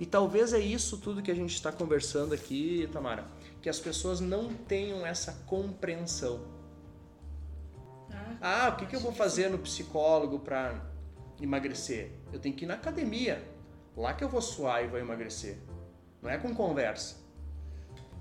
E 0.00 0.06
talvez 0.06 0.52
é 0.52 0.58
isso 0.58 0.98
tudo 0.98 1.22
que 1.22 1.30
a 1.30 1.34
gente 1.34 1.54
está 1.54 1.70
conversando 1.70 2.34
aqui, 2.34 2.88
Tamara, 2.92 3.26
que 3.62 3.68
as 3.68 3.78
pessoas 3.78 4.20
não 4.20 4.52
tenham 4.52 5.06
essa 5.06 5.32
compreensão 5.46 6.54
ah, 8.46 8.68
o 8.68 8.76
que, 8.76 8.84
que 8.84 8.94
eu 8.94 9.00
vou 9.00 9.10
fazer 9.10 9.48
no 9.48 9.58
psicólogo 9.58 10.38
para 10.38 10.78
emagrecer? 11.40 12.10
Eu 12.30 12.38
tenho 12.38 12.54
que 12.54 12.66
ir 12.66 12.68
na 12.68 12.74
academia. 12.74 13.42
Lá 13.96 14.12
que 14.12 14.22
eu 14.22 14.28
vou 14.28 14.42
suar 14.42 14.84
e 14.84 14.86
vou 14.86 14.98
emagrecer. 14.98 15.56
Não 16.20 16.28
é 16.28 16.36
com 16.36 16.54
conversa. 16.54 17.23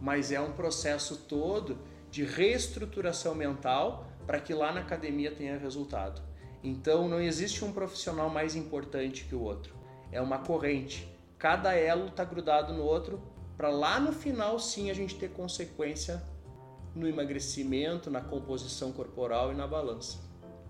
Mas 0.03 0.33
é 0.33 0.41
um 0.41 0.51
processo 0.51 1.15
todo 1.15 1.77
de 2.11 2.25
reestruturação 2.25 3.33
mental 3.33 4.05
para 4.27 4.37
que 4.37 4.53
lá 4.53 4.73
na 4.73 4.81
academia 4.81 5.31
tenha 5.31 5.57
resultado. 5.57 6.21
Então 6.61 7.07
não 7.07 7.21
existe 7.21 7.63
um 7.63 7.71
profissional 7.71 8.29
mais 8.29 8.53
importante 8.53 9.23
que 9.23 9.33
o 9.33 9.41
outro. 9.41 9.73
É 10.11 10.19
uma 10.19 10.39
corrente. 10.39 11.07
Cada 11.39 11.73
elo 11.73 12.07
está 12.07 12.25
grudado 12.25 12.73
no 12.73 12.83
outro 12.83 13.23
para 13.55 13.69
lá 13.69 13.97
no 13.97 14.11
final 14.11 14.59
sim 14.59 14.91
a 14.91 14.93
gente 14.93 15.15
ter 15.15 15.29
consequência 15.29 16.21
no 16.93 17.07
emagrecimento, 17.07 18.11
na 18.11 18.19
composição 18.19 18.91
corporal 18.91 19.53
e 19.53 19.55
na 19.55 19.65
balança? 19.65 20.19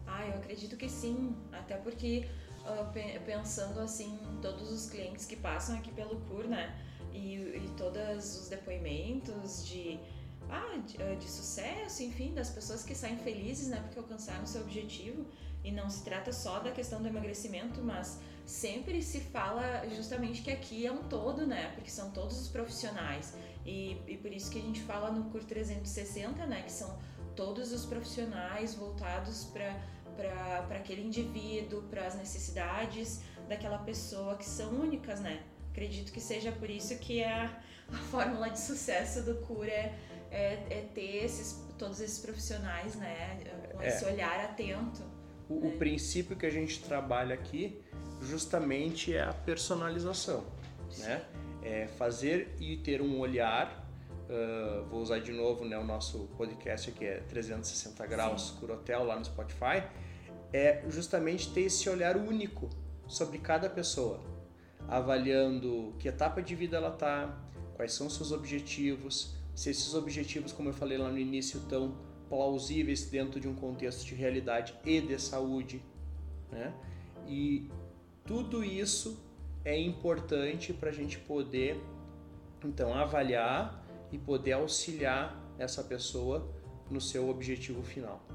Ah, 0.06 0.28
eu 0.28 0.36
acredito 0.36 0.78
que 0.78 0.88
sim, 0.88 1.36
até 1.52 1.76
porque 1.76 2.28
uh, 2.66 3.26
pensando 3.26 3.80
assim, 3.80 4.20
todos 4.44 4.72
os 4.72 4.92
clientes 4.92 5.26
que 5.26 5.36
passam 5.36 5.76
aqui 5.76 5.92
pelo 5.92 6.18
CUR, 6.22 6.46
né, 6.46 6.80
e, 7.14 7.36
e 7.36 7.74
todos 7.78 8.42
os 8.42 8.50
depoimentos 8.50 9.66
de, 9.66 10.00
ah, 10.50 10.78
de, 10.86 11.02
ah, 11.02 11.16
de, 11.16 11.30
sucesso, 11.30 12.04
enfim, 12.04 12.34
das 12.34 12.50
pessoas 12.50 12.84
que 12.84 12.96
saem 12.96 13.18
felizes, 13.18 13.68
né, 13.68 13.80
porque 13.82 14.00
alcançaram 14.00 14.46
seu 14.46 14.62
objetivo, 14.62 15.26
e 15.64 15.72
não 15.72 15.90
se 15.90 16.04
trata 16.04 16.34
só 16.34 16.60
da 16.60 16.72
questão 16.72 17.02
do 17.02 17.08
emagrecimento, 17.08 17.82
mas 17.82 18.20
sempre 18.46 19.02
se 19.02 19.22
fala 19.22 19.88
justamente 19.96 20.42
que 20.42 20.52
aqui 20.52 20.86
é 20.86 20.92
um 20.92 21.04
todo, 21.04 21.48
né, 21.48 21.72
porque 21.76 21.90
são 21.90 22.12
todos 22.12 22.42
os 22.42 22.50
profissionais 22.50 23.34
e, 23.66 23.98
e 24.08 24.18
por 24.18 24.32
isso 24.32 24.52
que 24.52 24.60
a 24.60 24.62
gente 24.62 24.82
fala 24.82 25.12
no 25.12 25.30
CUR 25.30 25.44
360, 25.44 26.46
né? 26.46 26.64
Que 26.64 26.72
são 26.72 26.98
todos 27.36 27.72
os 27.72 27.86
profissionais 27.86 28.76
voltados 28.76 29.46
para 29.46 30.76
aquele 30.76 31.02
indivíduo, 31.02 31.84
para 31.84 32.06
as 32.06 32.16
necessidades 32.16 33.22
daquela 33.48 33.80
pessoa 33.80 34.36
que 34.36 34.46
são 34.46 34.72
únicas, 34.72 35.20
né? 35.20 35.44
Acredito 35.74 36.12
que 36.12 36.22
seja 36.22 36.52
por 36.52 36.70
isso 36.70 36.98
que 37.00 37.24
a, 37.24 37.46
a 37.90 37.98
fórmula 38.12 38.50
de 38.50 38.60
sucesso 38.60 39.24
do 39.24 39.36
CUR 39.42 39.66
é, 39.66 39.94
é, 40.32 40.54
é 40.70 40.90
ter 40.94 41.26
esses, 41.26 41.66
todos 41.80 42.00
esses 42.00 42.20
profissionais, 42.20 42.96
né? 42.96 43.40
Com 43.74 43.82
é. 43.82 43.88
esse 43.88 44.06
olhar 44.06 44.40
atento. 44.40 45.02
O, 45.50 45.56
né? 45.56 45.68
o 45.68 45.78
princípio 45.78 46.36
que 46.36 46.46
a 46.46 46.52
gente 46.52 46.80
trabalha 46.84 47.34
aqui 47.34 47.82
justamente 48.22 49.16
é 49.16 49.24
a 49.24 49.34
personalização, 49.34 50.46
Sim. 50.92 51.04
né? 51.04 51.26
é 51.64 51.88
fazer 51.88 52.56
e 52.60 52.78
ter 52.78 53.02
um 53.02 53.20
olhar. 53.20 53.82
Uh, 54.30 54.86
vou 54.86 55.02
usar 55.02 55.20
de 55.20 55.32
novo 55.32 55.66
né, 55.66 55.78
o 55.78 55.84
nosso 55.84 56.30
podcast 56.38 56.90
aqui 56.90 57.06
é 57.06 57.18
360 57.28 58.06
graus 58.08 58.50
Sim. 58.50 58.60
Curotel 58.60 59.04
lá 59.04 59.18
no 59.18 59.26
Spotify. 59.26 59.84
É 60.54 60.84
justamente 60.88 61.52
ter 61.52 61.62
esse 61.62 61.90
olhar 61.90 62.16
único 62.16 62.70
sobre 63.08 63.40
cada 63.40 63.70
pessoa, 63.70 64.22
avaliando 64.88 65.94
que 66.00 66.08
etapa 66.08 66.42
de 66.42 66.56
vida 66.56 66.78
ela 66.78 66.94
está, 66.94 67.38
quais 67.76 67.94
são 67.94 68.10
seus 68.10 68.32
objetivos, 68.32 69.36
se 69.56 69.70
esses 69.70 69.94
objetivos, 69.94 70.52
como 70.52 70.70
eu 70.70 70.74
falei 70.74 70.98
lá 70.98 71.10
no 71.10 71.18
início, 71.18 71.60
estão 71.60 71.96
plausíveis 72.28 73.06
dentro 73.10 73.40
de 73.40 73.48
um 73.48 73.54
contexto 73.54 74.06
de 74.06 74.16
realidade 74.16 74.74
e 74.84 75.00
de 75.00 75.20
saúde, 75.20 75.84
né? 76.52 76.74
E 77.28 77.70
tudo 78.26 78.64
isso 78.64 79.24
é 79.64 79.80
importante 79.80 80.74
para 80.74 80.90
a 80.90 80.94
gente 80.94 81.20
poder 81.20 81.80
então 82.64 82.94
avaliar 82.94 83.86
e 84.12 84.18
poder 84.18 84.54
auxiliar 84.54 85.40
essa 85.58 85.84
pessoa 85.84 86.50
no 86.90 87.00
seu 87.00 87.30
objetivo 87.30 87.84
final. 87.84 88.26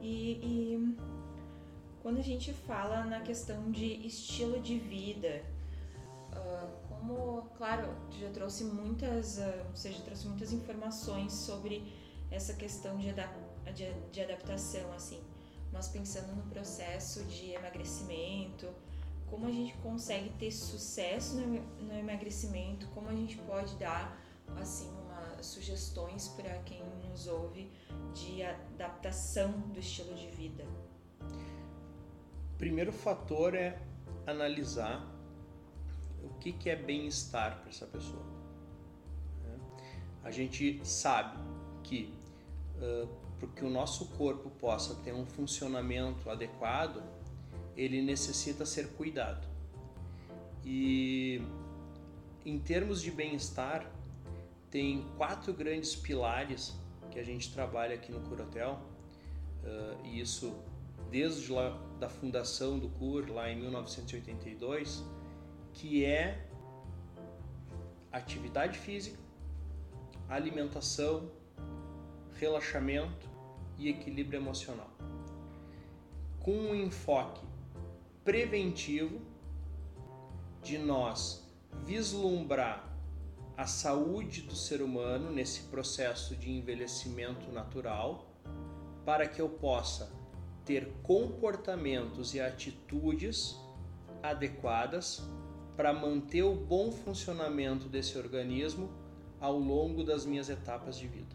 E, 0.00 0.40
e 0.42 0.96
quando 2.02 2.18
a 2.18 2.22
gente 2.22 2.52
fala 2.52 3.04
na 3.04 3.20
questão 3.20 3.70
de 3.70 4.06
estilo 4.06 4.60
de 4.60 4.78
vida, 4.78 5.42
uh, 6.32 6.88
como, 6.88 7.42
claro, 7.56 7.88
já 8.18 8.30
trouxe 8.30 8.64
muitas, 8.64 9.38
uh, 9.38 9.66
ou 9.68 9.76
seja, 9.76 10.00
trouxe 10.02 10.26
muitas 10.26 10.52
informações 10.52 11.32
sobre 11.32 11.92
essa 12.30 12.54
questão 12.54 12.96
de, 12.96 13.10
adap 13.10 13.34
de, 13.74 13.92
de 14.10 14.20
adaptação, 14.22 14.92
assim, 14.92 15.20
mas 15.72 15.88
pensando 15.88 16.34
no 16.34 16.42
processo 16.44 17.22
de 17.24 17.50
emagrecimento, 17.50 18.68
como 19.28 19.46
a 19.46 19.52
gente 19.52 19.74
consegue 19.78 20.30
ter 20.30 20.50
sucesso 20.50 21.36
no, 21.36 21.60
no 21.86 21.94
emagrecimento, 21.94 22.88
como 22.88 23.08
a 23.08 23.14
gente 23.14 23.36
pode 23.38 23.76
dar, 23.76 24.18
assim, 24.58 24.90
uma, 24.90 25.42
sugestões 25.42 26.28
para 26.28 26.58
quem 26.60 26.82
nos 27.08 27.26
ouve 27.26 27.70
de 28.14 28.42
adaptação 28.42 29.52
do 29.72 29.78
estilo 29.78 30.14
de 30.14 30.26
vida. 30.28 30.64
Primeiro 32.60 32.92
fator 32.92 33.54
é 33.54 33.80
analisar 34.26 35.02
o 36.22 36.28
que, 36.38 36.52
que 36.52 36.68
é 36.68 36.76
bem-estar 36.76 37.58
para 37.58 37.70
essa 37.70 37.86
pessoa. 37.86 38.22
Né? 39.42 39.58
A 40.22 40.30
gente 40.30 40.78
sabe 40.84 41.38
que 41.82 42.12
uh, 42.76 43.08
para 43.38 43.48
que 43.48 43.64
o 43.64 43.70
nosso 43.70 44.04
corpo 44.08 44.50
possa 44.50 44.94
ter 44.96 45.14
um 45.14 45.24
funcionamento 45.24 46.28
adequado, 46.28 47.02
ele 47.74 48.02
necessita 48.02 48.66
ser 48.66 48.88
cuidado. 48.88 49.48
E 50.62 51.40
em 52.44 52.58
termos 52.58 53.00
de 53.00 53.10
bem-estar, 53.10 53.90
tem 54.70 55.08
quatro 55.16 55.54
grandes 55.54 55.96
pilares 55.96 56.78
que 57.10 57.18
a 57.18 57.24
gente 57.24 57.54
trabalha 57.54 57.94
aqui 57.94 58.12
no 58.12 58.20
Curatel, 58.20 58.78
uh, 59.64 60.04
e 60.04 60.20
isso 60.20 60.54
desde 61.10 61.52
lá 61.52 61.76
da 61.98 62.08
fundação 62.08 62.78
do 62.78 62.88
CUR, 62.88 63.30
lá 63.30 63.50
em 63.50 63.60
1982, 63.60 65.04
que 65.72 66.04
é 66.04 66.46
atividade 68.12 68.78
física, 68.78 69.18
alimentação, 70.28 71.30
relaxamento 72.34 73.28
e 73.76 73.88
equilíbrio 73.88 74.40
emocional. 74.40 74.90
Com 76.40 76.52
um 76.52 76.74
enfoque 76.74 77.44
preventivo 78.24 79.20
de 80.62 80.78
nós 80.78 81.46
vislumbrar 81.84 82.88
a 83.56 83.66
saúde 83.66 84.42
do 84.42 84.54
ser 84.54 84.80
humano 84.80 85.30
nesse 85.30 85.64
processo 85.64 86.34
de 86.34 86.50
envelhecimento 86.50 87.50
natural, 87.52 88.26
para 89.04 89.26
que 89.26 89.40
eu 89.40 89.48
possa 89.48 90.19
ter 90.70 90.86
comportamentos 91.02 92.32
e 92.32 92.40
atitudes 92.40 93.58
adequadas 94.22 95.20
para 95.76 95.92
manter 95.92 96.44
o 96.44 96.54
bom 96.54 96.92
funcionamento 96.92 97.88
desse 97.88 98.16
organismo 98.16 98.88
ao 99.40 99.58
longo 99.58 100.04
das 100.04 100.24
minhas 100.24 100.48
etapas 100.48 100.96
de 100.96 101.08
vida. 101.08 101.34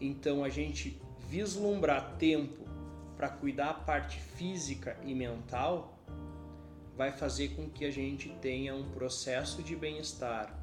Então 0.00 0.44
a 0.44 0.48
gente 0.48 1.02
vislumbrar 1.28 2.16
tempo 2.16 2.62
para 3.16 3.28
cuidar 3.28 3.70
a 3.70 3.74
parte 3.74 4.20
física 4.20 4.96
e 5.04 5.12
mental 5.12 5.98
vai 6.96 7.10
fazer 7.10 7.56
com 7.56 7.68
que 7.68 7.84
a 7.84 7.90
gente 7.90 8.28
tenha 8.40 8.76
um 8.76 8.88
processo 8.90 9.60
de 9.60 9.74
bem-estar, 9.74 10.56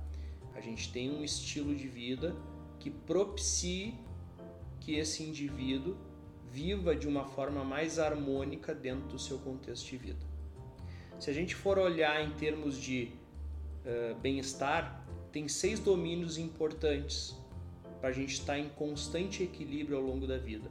a 0.56 0.62
gente 0.62 0.90
tenha 0.90 1.12
um 1.12 1.22
estilo 1.22 1.76
de 1.76 1.90
vida 1.90 2.34
que 2.80 2.90
propicie 2.90 3.94
que 4.80 4.96
esse 4.96 5.22
indivíduo 5.22 5.98
viva 6.52 6.94
de 6.96 7.08
uma 7.08 7.24
forma 7.24 7.64
mais 7.64 7.98
harmônica 7.98 8.76
dentro 8.76 9.08
do 9.08 9.18
seu 9.18 9.40
contexto 9.40 9.90
de 9.90 9.98
vida. 9.98 10.20
Se 11.20 11.30
a 11.30 11.34
gente 11.34 11.56
for 11.56 11.78
olhar 11.78 12.22
em 12.22 12.32
termos 12.32 12.78
de 12.78 13.12
uh, 13.86 14.20
bem-estar, 14.20 15.06
tem 15.32 15.48
seis 15.48 15.80
domínios 15.80 16.38
importantes 16.38 17.36
para 18.02 18.10
a 18.10 18.12
gente 18.12 18.34
estar 18.34 18.60
em 18.60 18.68
constante 18.70 19.44
equilíbrio 19.44 19.98
ao 19.98 20.04
longo 20.04 20.28
da 20.28 20.38
vida: 20.38 20.70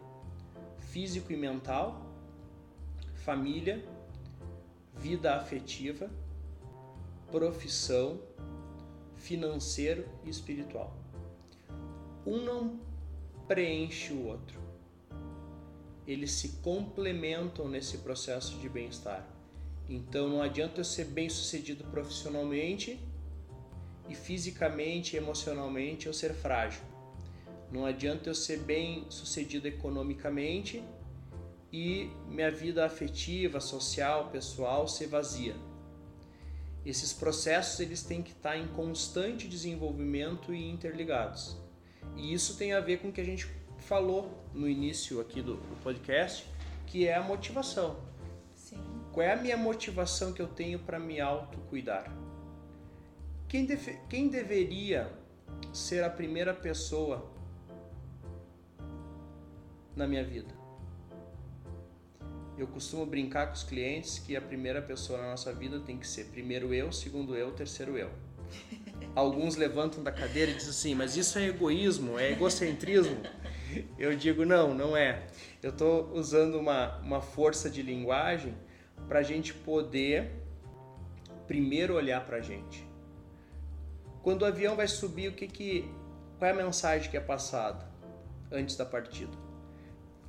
físico 0.78 1.32
e 1.32 1.36
mental, 1.36 2.04
família, 3.14 3.82
vida 4.98 5.34
afetiva, 5.34 6.10
profissão, 7.30 8.20
financeiro 9.16 10.06
e 10.24 10.28
espiritual. 10.28 10.94
Um 12.26 12.44
não 12.44 12.80
preenche 13.48 14.12
o 14.12 14.26
outro. 14.26 14.59
Eles 16.06 16.32
se 16.32 16.48
complementam 16.62 17.68
nesse 17.68 17.98
processo 17.98 18.58
de 18.58 18.68
bem-estar. 18.68 19.26
Então 19.88 20.28
não 20.28 20.40
adianta 20.40 20.80
eu 20.80 20.84
ser 20.84 21.06
bem 21.06 21.28
sucedido 21.28 21.84
profissionalmente 21.84 22.98
e 24.08 24.14
fisicamente 24.14 25.16
emocionalmente 25.16 26.06
eu 26.06 26.12
ser 26.12 26.32
frágil. 26.32 26.82
Não 27.70 27.84
adianta 27.86 28.28
eu 28.28 28.34
ser 28.34 28.58
bem 28.58 29.06
sucedido 29.08 29.68
economicamente 29.68 30.82
e 31.72 32.10
minha 32.28 32.50
vida 32.50 32.84
afetiva, 32.84 33.60
social, 33.60 34.30
pessoal 34.30 34.88
ser 34.88 35.06
vazia. 35.06 35.54
Esses 36.84 37.12
processos 37.12 37.78
eles 37.78 38.02
têm 38.02 38.22
que 38.22 38.32
estar 38.32 38.56
em 38.56 38.66
constante 38.68 39.46
desenvolvimento 39.46 40.54
e 40.54 40.70
interligados. 40.70 41.56
E 42.16 42.32
isso 42.32 42.56
tem 42.56 42.72
a 42.72 42.80
ver 42.80 42.98
com 42.98 43.08
o 43.08 43.12
que 43.12 43.20
a 43.20 43.24
gente 43.24 43.46
falou 43.80 44.44
no 44.54 44.68
início 44.68 45.20
aqui 45.20 45.42
do, 45.42 45.56
do 45.56 45.82
podcast, 45.82 46.46
que 46.86 47.06
é 47.06 47.14
a 47.14 47.22
motivação. 47.22 47.96
Qual 49.12 49.26
é 49.26 49.32
a 49.32 49.36
minha 49.36 49.56
motivação 49.56 50.32
que 50.32 50.40
eu 50.40 50.46
tenho 50.46 50.78
para 50.78 50.98
me 50.98 51.20
autocuidar? 51.20 52.12
Quem, 53.48 53.66
deve, 53.66 53.98
quem 54.08 54.28
deveria 54.28 55.12
ser 55.72 56.04
a 56.04 56.10
primeira 56.10 56.54
pessoa 56.54 57.28
na 59.96 60.06
minha 60.06 60.24
vida? 60.24 60.54
Eu 62.56 62.68
costumo 62.68 63.04
brincar 63.06 63.46
com 63.48 63.54
os 63.54 63.64
clientes 63.64 64.18
que 64.18 64.36
a 64.36 64.40
primeira 64.40 64.80
pessoa 64.82 65.18
na 65.18 65.30
nossa 65.30 65.52
vida 65.52 65.80
tem 65.80 65.96
que 65.96 66.06
ser 66.06 66.26
primeiro 66.26 66.72
eu, 66.72 66.92
segundo 66.92 67.34
eu, 67.34 67.50
terceiro 67.52 67.96
eu. 67.96 68.10
Alguns 69.16 69.56
levantam 69.56 70.04
da 70.04 70.12
cadeira 70.12 70.52
e 70.52 70.54
dizem 70.54 70.70
assim, 70.70 70.94
mas 70.94 71.16
isso 71.16 71.38
é 71.38 71.46
egoísmo, 71.46 72.18
é 72.18 72.32
egocentrismo. 72.32 73.16
Eu 73.98 74.16
digo, 74.16 74.44
não, 74.44 74.74
não 74.74 74.96
é. 74.96 75.26
Eu 75.62 75.70
estou 75.70 76.12
usando 76.12 76.56
uma, 76.56 76.98
uma 76.98 77.20
força 77.20 77.68
de 77.68 77.82
linguagem 77.82 78.54
para 79.08 79.20
a 79.20 79.22
gente 79.22 79.52
poder 79.52 80.30
primeiro 81.46 81.94
olhar 81.94 82.24
para 82.24 82.36
a 82.36 82.40
gente. 82.40 82.86
Quando 84.22 84.42
o 84.42 84.44
avião 84.44 84.76
vai 84.76 84.86
subir, 84.86 85.28
o 85.28 85.32
que 85.32 85.48
que 85.48 85.90
qual 86.38 86.48
é 86.48 86.52
a 86.52 86.56
mensagem 86.56 87.10
que 87.10 87.16
é 87.16 87.20
passada 87.20 87.86
antes 88.50 88.76
da 88.76 88.84
partida? 88.84 89.32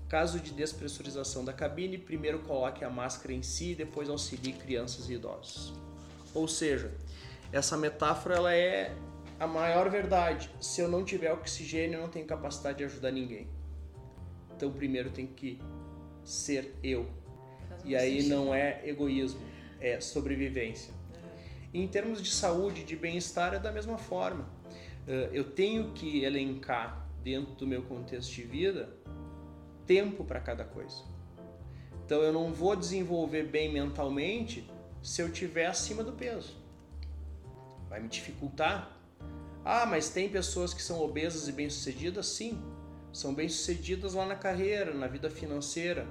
Caso 0.10 0.40
de 0.40 0.52
despressurização 0.52 1.46
da 1.46 1.54
cabine, 1.54 1.98
primeiro 1.98 2.40
coloque 2.40 2.84
a 2.84 2.90
máscara 2.90 3.34
em 3.34 3.42
si, 3.42 3.76
depois 3.76 4.10
auxilie 4.10 4.52
crianças 4.52 5.10
e 5.10 5.14
idosos. 5.14 5.74
Ou 6.34 6.48
seja, 6.48 6.92
essa 7.52 7.78
metáfora 7.78 8.36
ela 8.36 8.54
é 8.54 8.94
a 9.42 9.48
maior 9.48 9.90
verdade. 9.90 10.52
Se 10.62 10.82
eu 10.82 10.88
não 10.88 11.04
tiver 11.04 11.34
oxigênio, 11.34 11.98
eu 11.98 12.02
não 12.04 12.10
tenho 12.10 12.28
capacidade 12.28 12.78
de 12.78 12.84
ajudar 12.84 13.10
ninguém. 13.10 13.48
Então, 14.56 14.72
primeiro 14.72 15.10
tem 15.10 15.26
que 15.26 15.60
ser 16.24 16.76
eu, 16.84 17.10
e 17.84 17.96
aí 17.96 18.28
não 18.28 18.54
é 18.54 18.88
egoísmo, 18.88 19.42
é 19.80 20.00
sobrevivência. 20.00 20.94
Em 21.74 21.88
termos 21.88 22.22
de 22.22 22.30
saúde, 22.30 22.84
de 22.84 22.96
bem-estar, 22.96 23.56
é 23.56 23.60
da 23.60 23.72
mesma 23.72 23.98
forma. 23.98 24.48
Eh, 25.08 25.30
eu 25.34 25.44
tenho 25.44 25.92
que 25.94 26.24
elencar 26.24 27.10
dentro 27.24 27.56
do 27.56 27.66
meu 27.66 27.82
contexto 27.82 28.32
de 28.32 28.44
vida 28.44 28.96
tempo 29.88 30.24
para 30.24 30.40
cada 30.40 30.64
coisa. 30.64 31.04
Então 32.06 32.22
eu 32.22 32.32
não 32.32 32.54
vou 32.54 32.76
desenvolver 32.76 33.48
bem 33.48 33.74
mentalmente 33.74 34.70
se 35.02 35.20
eu 35.24 35.32
tiver 35.32 35.66
acima 35.66 36.04
do 36.04 36.12
peso. 36.12 36.56
Vai 37.90 38.00
me 38.00 38.08
dificultar. 38.08 39.01
Ah, 39.64 39.86
mas 39.86 40.10
tem 40.10 40.28
pessoas 40.28 40.74
que 40.74 40.82
são 40.82 41.02
obesas 41.02 41.48
e 41.48 41.52
bem-sucedidas? 41.52 42.26
Sim, 42.26 42.60
são 43.14 43.34
bem-sucedidas 43.34 44.14
lá 44.14 44.26
na 44.26 44.36
carreira, 44.36 44.94
na 44.94 45.08
vida 45.08 45.30
financeira, 45.30 46.08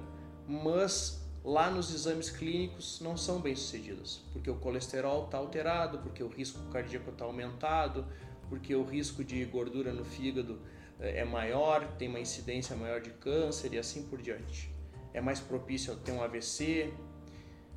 mas 0.46 1.20
lá 1.42 1.70
nos 1.70 1.92
exames 1.92 2.30
clínicos 2.30 3.00
não 3.00 3.16
são 3.16 3.40
bem 3.40 3.56
sucedidas, 3.56 4.20
porque 4.32 4.50
o 4.50 4.56
colesterol 4.56 5.24
está 5.24 5.38
alterado, 5.38 5.98
porque 5.98 6.22
o 6.22 6.28
risco 6.28 6.60
cardíaco 6.70 7.10
está 7.10 7.24
aumentado, 7.24 8.06
porque 8.48 8.74
o 8.74 8.84
risco 8.84 9.24
de 9.24 9.44
gordura 9.46 9.92
no 9.92 10.04
fígado 10.04 10.60
é 11.00 11.24
maior, 11.24 11.86
tem 11.96 12.08
uma 12.08 12.20
incidência 12.20 12.76
maior 12.76 13.00
de 13.00 13.10
câncer 13.10 13.72
e 13.72 13.78
assim 13.78 14.02
por 14.04 14.20
diante. 14.20 14.70
É 15.14 15.20
mais 15.20 15.40
propício 15.40 15.92
a 15.92 15.96
ter 15.96 16.12
um 16.12 16.22
AVC. 16.22 16.92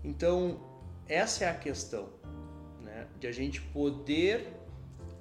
Então, 0.03 0.59
essa 1.07 1.45
é 1.45 1.49
a 1.49 1.55
questão, 1.55 2.09
né? 2.81 3.07
de 3.19 3.27
a 3.27 3.31
gente 3.31 3.61
poder 3.61 4.62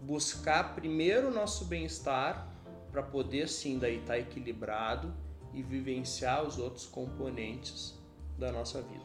buscar 0.03 0.75
primeiro 0.75 1.29
o 1.29 1.31
nosso 1.31 1.65
bem-estar 1.67 2.49
para 2.91 3.03
poder 3.03 3.49
sim 3.49 3.79
daí 3.79 3.97
estar 3.97 4.15
tá 4.15 4.19
equilibrado 4.19 5.13
e 5.55 5.63
vivenciar 5.63 6.43
os 6.43 6.59
outros 6.59 6.87
componentes 6.87 7.99
da 8.39 8.51
nossa 8.51 8.83
vida. 8.83 9.05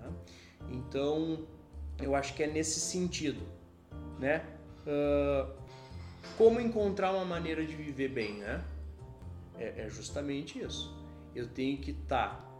Tá? 0.00 0.10
Então, 0.70 1.46
eu 2.00 2.14
acho 2.14 2.34
que 2.34 2.42
é 2.42 2.46
nesse 2.46 2.80
sentido, 2.80 3.42
né? 4.18 4.44
Uh, 4.86 5.52
como 6.36 6.60
encontrar 6.60 7.12
uma 7.12 7.24
maneira 7.24 7.64
de 7.66 7.74
viver 7.74 8.08
bem, 8.08 8.34
né? 8.34 8.64
É, 9.58 9.86
é 9.86 9.90
justamente 9.90 10.60
isso. 10.60 10.94
Eu 11.34 11.48
tenho 11.48 11.78
que 11.78 11.90
estar 11.90 12.28
tá 12.28 12.54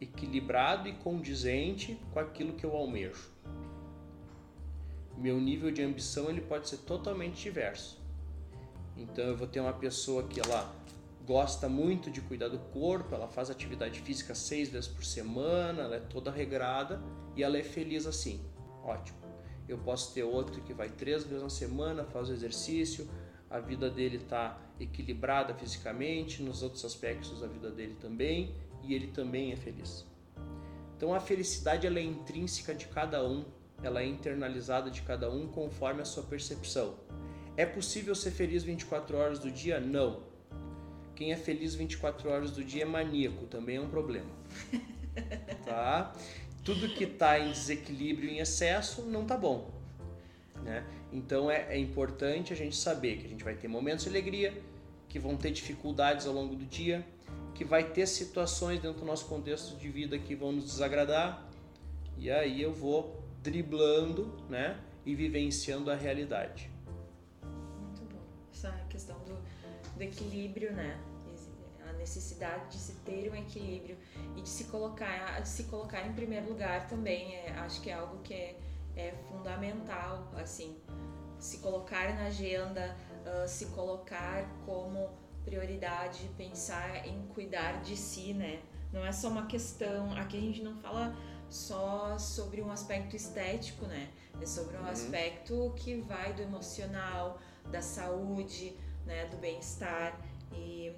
equilibrado 0.00 0.88
e 0.88 0.92
condizente 0.94 1.98
com 2.12 2.18
aquilo 2.18 2.52
que 2.54 2.64
eu 2.64 2.76
almejo. 2.76 3.31
Meu 5.16 5.40
nível 5.40 5.70
de 5.70 5.82
ambição 5.82 6.28
ele 6.28 6.40
pode 6.40 6.68
ser 6.68 6.78
totalmente 6.78 7.42
diverso. 7.42 8.00
Então 8.96 9.24
eu 9.24 9.36
vou 9.36 9.46
ter 9.46 9.60
uma 9.60 9.72
pessoa 9.72 10.24
que 10.24 10.40
ela 10.40 10.74
gosta 11.26 11.68
muito 11.68 12.10
de 12.10 12.20
cuidar 12.20 12.48
do 12.48 12.58
corpo, 12.58 13.14
ela 13.14 13.28
faz 13.28 13.48
atividade 13.50 14.00
física 14.00 14.34
seis 14.34 14.68
vezes 14.68 14.88
por 14.88 15.04
semana, 15.04 15.82
ela 15.82 15.96
é 15.96 16.00
toda 16.00 16.30
regrada 16.30 17.00
e 17.36 17.42
ela 17.42 17.56
é 17.56 17.62
feliz 17.62 18.06
assim. 18.06 18.40
Ótimo. 18.82 19.18
Eu 19.68 19.78
posso 19.78 20.12
ter 20.12 20.24
outro 20.24 20.60
que 20.62 20.74
vai 20.74 20.88
três 20.88 21.24
vezes 21.24 21.42
na 21.42 21.48
semana, 21.48 22.04
faz 22.04 22.28
o 22.28 22.32
exercício, 22.32 23.08
a 23.48 23.60
vida 23.60 23.88
dele 23.88 24.16
está 24.16 24.58
equilibrada 24.80 25.54
fisicamente, 25.54 26.42
nos 26.42 26.62
outros 26.62 26.84
aspectos 26.84 27.40
da 27.40 27.46
vida 27.46 27.70
dele 27.70 27.96
também, 28.00 28.54
e 28.82 28.94
ele 28.94 29.08
também 29.08 29.52
é 29.52 29.56
feliz. 29.56 30.04
Então 30.96 31.14
a 31.14 31.20
felicidade 31.20 31.86
ela 31.86 31.98
é 31.98 32.02
intrínseca 32.02 32.74
de 32.74 32.86
cada 32.86 33.24
um, 33.24 33.44
ela 33.82 34.02
é 34.02 34.06
internalizada 34.06 34.90
de 34.90 35.02
cada 35.02 35.30
um 35.30 35.46
conforme 35.46 36.02
a 36.02 36.04
sua 36.04 36.22
percepção. 36.22 36.94
É 37.56 37.66
possível 37.66 38.14
ser 38.14 38.30
feliz 38.30 38.62
24 38.62 39.16
horas 39.16 39.38
do 39.38 39.50
dia? 39.50 39.80
Não. 39.80 40.22
Quem 41.14 41.32
é 41.32 41.36
feliz 41.36 41.74
24 41.74 42.30
horas 42.30 42.50
do 42.50 42.64
dia 42.64 42.82
é 42.82 42.86
maníaco, 42.86 43.46
também 43.46 43.76
é 43.76 43.80
um 43.80 43.88
problema. 43.88 44.30
Tá? 45.66 46.12
tudo 46.64 46.88
que 46.88 47.04
está 47.04 47.38
em 47.38 47.50
desequilíbrio, 47.50 48.30
em 48.30 48.38
excesso, 48.38 49.02
não 49.02 49.22
está 49.22 49.36
bom. 49.36 49.70
Né? 50.62 50.84
Então 51.12 51.50
é, 51.50 51.66
é, 51.74 51.78
importante 51.78 52.52
a 52.52 52.56
gente 52.56 52.76
saber 52.76 53.18
que 53.18 53.26
a 53.26 53.28
gente 53.28 53.42
vai 53.42 53.54
ter 53.54 53.68
momentos 53.68 54.04
de 54.04 54.10
alegria, 54.10 54.56
que 55.08 55.18
vão 55.18 55.36
ter 55.36 55.50
dificuldades 55.50 56.26
ao 56.26 56.32
longo 56.32 56.54
do 56.54 56.64
dia, 56.64 57.04
que 57.54 57.64
vai 57.64 57.84
ter 57.84 58.06
situações 58.06 58.80
dentro 58.80 59.00
do 59.00 59.06
nosso 59.06 59.26
contexto 59.26 59.76
de 59.76 59.88
vida 59.88 60.18
que 60.18 60.34
vão 60.34 60.52
nos 60.52 60.64
desagradar, 60.64 61.46
e 62.16 62.30
aí 62.30 62.62
eu 62.62 62.72
vou 62.72 63.21
driblando 63.42 64.36
né? 64.48 64.80
e 65.04 65.14
vivenciando 65.14 65.90
a 65.90 65.94
realidade. 65.94 66.70
Muito 67.42 68.02
bom. 68.04 68.20
Essa 68.52 68.70
questão 68.88 69.18
do, 69.24 69.36
do 69.96 70.02
equilíbrio, 70.02 70.72
né? 70.72 70.98
necessidade 72.02 72.68
de 72.68 72.76
se 72.76 72.94
ter 73.04 73.30
um 73.30 73.36
equilíbrio 73.36 73.96
e 74.36 74.42
de 74.42 74.48
se 74.48 74.64
colocar, 74.64 75.40
de 75.40 75.48
se 75.48 75.64
colocar 75.64 76.06
em 76.06 76.12
primeiro 76.12 76.48
lugar 76.48 76.88
também. 76.88 77.36
É, 77.36 77.52
acho 77.58 77.80
que 77.80 77.90
é 77.90 77.94
algo 77.94 78.18
que 78.22 78.34
é, 78.34 78.56
é 78.96 79.14
fundamental, 79.28 80.30
assim, 80.36 80.76
se 81.38 81.58
colocar 81.58 82.14
na 82.14 82.26
agenda, 82.26 82.96
uh, 83.24 83.48
se 83.48 83.66
colocar 83.66 84.44
como 84.66 85.10
prioridade, 85.44 86.28
pensar 86.36 87.06
em 87.06 87.26
cuidar 87.28 87.82
de 87.82 87.96
si, 87.96 88.34
né? 88.34 88.60
Não 88.92 89.04
é 89.04 89.12
só 89.12 89.28
uma 89.28 89.46
questão, 89.46 90.12
aqui 90.12 90.36
a 90.36 90.40
gente 90.40 90.62
não 90.62 90.76
fala 90.76 91.16
só 91.52 92.18
sobre 92.18 92.62
um 92.62 92.70
aspecto 92.70 93.14
estético, 93.14 93.86
né? 93.86 94.08
É 94.40 94.46
sobre 94.46 94.76
um 94.76 94.80
uhum. 94.80 94.86
aspecto 94.86 95.72
que 95.76 95.96
vai 96.00 96.32
do 96.32 96.42
emocional, 96.42 97.38
da 97.70 97.82
saúde, 97.82 98.76
né, 99.06 99.26
do 99.26 99.36
bem-estar 99.36 100.18
e 100.54 100.92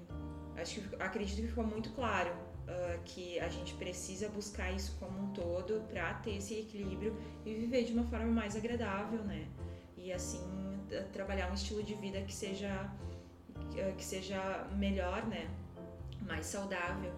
acho 0.57 0.81
que 0.81 0.95
acredito 1.01 1.41
que 1.41 1.47
ficou 1.47 1.65
muito 1.65 1.89
claro 1.91 2.31
uh, 2.31 2.99
que 3.03 3.39
a 3.39 3.49
gente 3.49 3.73
precisa 3.75 4.29
buscar 4.29 4.71
isso 4.71 4.95
como 4.99 5.19
um 5.19 5.33
todo 5.33 5.81
para 5.89 6.13
ter 6.15 6.37
esse 6.37 6.59
equilíbrio 6.59 7.15
e 7.45 7.53
viver 7.53 7.83
de 7.83 7.93
uma 7.93 8.03
forma 8.05 8.27
mais 8.27 8.55
agradável, 8.55 9.23
né? 9.23 9.47
E 9.97 10.13
assim 10.13 10.41
trabalhar 11.11 11.49
um 11.49 11.53
estilo 11.53 11.81
de 11.83 11.95
vida 11.95 12.21
que 12.21 12.33
seja 12.33 12.89
que 13.97 14.03
seja 14.03 14.67
melhor, 14.77 15.25
né? 15.25 15.49
Mais 16.21 16.45
saudável. 16.45 17.11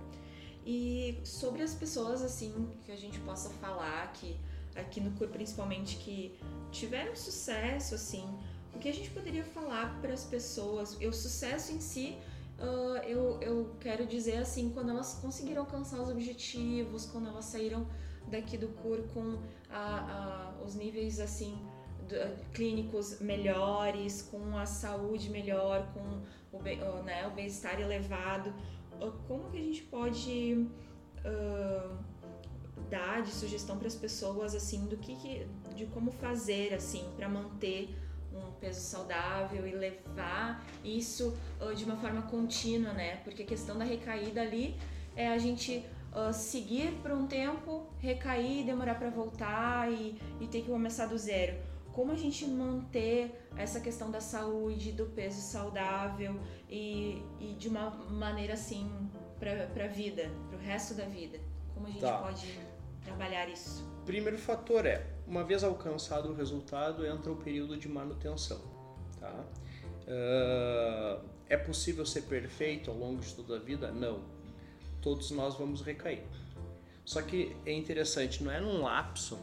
E 0.70 1.18
sobre 1.24 1.64
as 1.64 1.74
pessoas 1.74 2.22
assim 2.22 2.70
que 2.86 2.92
a 2.92 2.98
gente 2.98 3.18
possa 3.22 3.50
falar 3.52 4.12
que 4.12 4.36
aqui 4.76 5.00
no 5.00 5.12
CUR 5.12 5.30
principalmente 5.30 5.96
que 5.96 6.38
tiveram 6.74 7.16
sucesso 7.16 7.96
assim, 7.96 8.28
o 8.76 8.78
que 8.78 8.90
a 8.90 8.94
gente 8.94 9.10
poderia 9.12 9.46
falar 9.46 9.98
para 10.02 10.12
as 10.12 10.26
pessoas? 10.26 10.98
O 10.98 11.14
sucesso 11.14 11.72
em 11.72 11.80
si 11.80 12.18
uh, 12.60 12.98
eu, 13.08 13.40
eu 13.40 13.76
quero 13.80 14.06
dizer 14.06 14.40
assim, 14.40 14.70
quando 14.74 14.90
elas 14.90 15.14
conseguiram 15.22 15.62
alcançar 15.62 16.02
os 16.02 16.10
objetivos, 16.10 17.06
quando 17.06 17.30
elas 17.30 17.46
saíram 17.46 17.88
daqui 18.30 18.58
do 18.58 18.68
CUR 18.68 19.04
com 19.14 19.40
a, 19.70 20.52
a, 20.60 20.64
os 20.66 20.76
níveis 20.76 21.22
assim 21.22 21.58
clínicos 22.54 23.20
melhores, 23.20 24.22
com 24.22 24.58
a 24.58 24.66
saúde 24.66 25.30
melhor, 25.30 25.88
com 25.94 26.58
o, 26.58 27.04
né, 27.04 27.28
o 27.28 27.32
bem-estar 27.32 27.80
elevado, 27.80 28.54
como 29.28 29.50
que 29.50 29.58
a 29.58 29.62
gente 29.62 29.84
pode 29.84 30.68
uh, 31.26 31.98
dar 32.90 33.22
de 33.22 33.32
sugestão 33.32 33.78
para 33.78 33.88
as 33.88 33.96
pessoas 33.96 34.56
assim 34.56 34.86
do 34.86 34.98
que, 34.98 35.16
que 35.16 35.48
de 35.76 35.86
como 35.88 36.12
fazer 36.12 36.74
assim 36.74 37.06
para 37.16 37.28
manter 37.28 37.96
um 38.34 38.52
peso 38.60 38.82
saudável 38.82 39.68
e 39.68 39.72
levar 39.72 40.66
isso 40.84 41.36
uh, 41.62 41.74
de 41.74 41.86
uma 41.86 41.98
forma 41.98 42.22
contínua, 42.24 42.94
né? 42.94 43.18
Porque 43.18 43.44
a 43.44 43.46
questão 43.46 43.78
da 43.78 43.86
recaída 43.86 44.42
ali 44.42 44.76
é 45.16 45.28
a 45.30 45.38
gente 45.38 45.84
uh, 46.14 46.34
seguir 46.34 46.92
por 47.02 47.12
um 47.12 47.26
tempo, 47.26 47.88
recair, 48.00 48.66
demorar 48.66 48.96
para 48.96 49.10
voltar 49.10 49.92
e, 49.92 50.20
e 50.40 50.48
ter 50.48 50.62
que 50.62 50.70
começar 50.70 51.08
do 51.08 51.18
zero. 51.18 51.58
Como 51.98 52.12
a 52.12 52.16
gente 52.16 52.46
manter 52.46 53.50
essa 53.58 53.80
questão 53.80 54.12
da 54.12 54.22
saúde, 54.22 54.92
do 54.92 55.08
peso 55.08 55.42
saudável 55.42 56.40
e, 56.70 57.24
e 57.40 57.56
de 57.58 57.68
uma 57.68 57.90
maneira 57.90 58.54
assim 58.54 58.88
para 59.40 59.64
a 59.84 59.88
vida, 59.88 60.30
para 60.48 60.60
o 60.60 60.62
resto 60.62 60.94
da 60.94 61.06
vida? 61.06 61.40
Como 61.74 61.88
a 61.88 61.90
gente 61.90 62.02
tá. 62.02 62.20
pode 62.20 62.60
trabalhar 63.04 63.50
isso? 63.50 63.84
Primeiro 64.06 64.38
fator 64.38 64.86
é 64.86 65.08
uma 65.26 65.44
vez 65.44 65.64
alcançado 65.64 66.30
o 66.30 66.36
resultado, 66.36 67.04
entra 67.04 67.32
o 67.32 67.36
período 67.36 67.76
de 67.76 67.90
manutenção. 67.90 68.62
Tá? 69.20 69.34
Uh, 70.04 71.28
é 71.50 71.58
possível 71.58 72.06
ser 72.06 72.22
perfeito 72.22 72.92
ao 72.92 72.96
longo 72.96 73.22
de 73.22 73.34
toda 73.34 73.56
a 73.56 73.60
vida? 73.60 73.92
Não. 73.92 74.22
Todos 75.02 75.32
nós 75.32 75.56
vamos 75.56 75.82
recair. 75.82 76.22
Só 77.04 77.24
que 77.24 77.58
é 77.66 77.74
interessante, 77.74 78.44
não 78.44 78.52
é 78.52 78.62
num 78.62 78.84
lapso, 78.84 79.40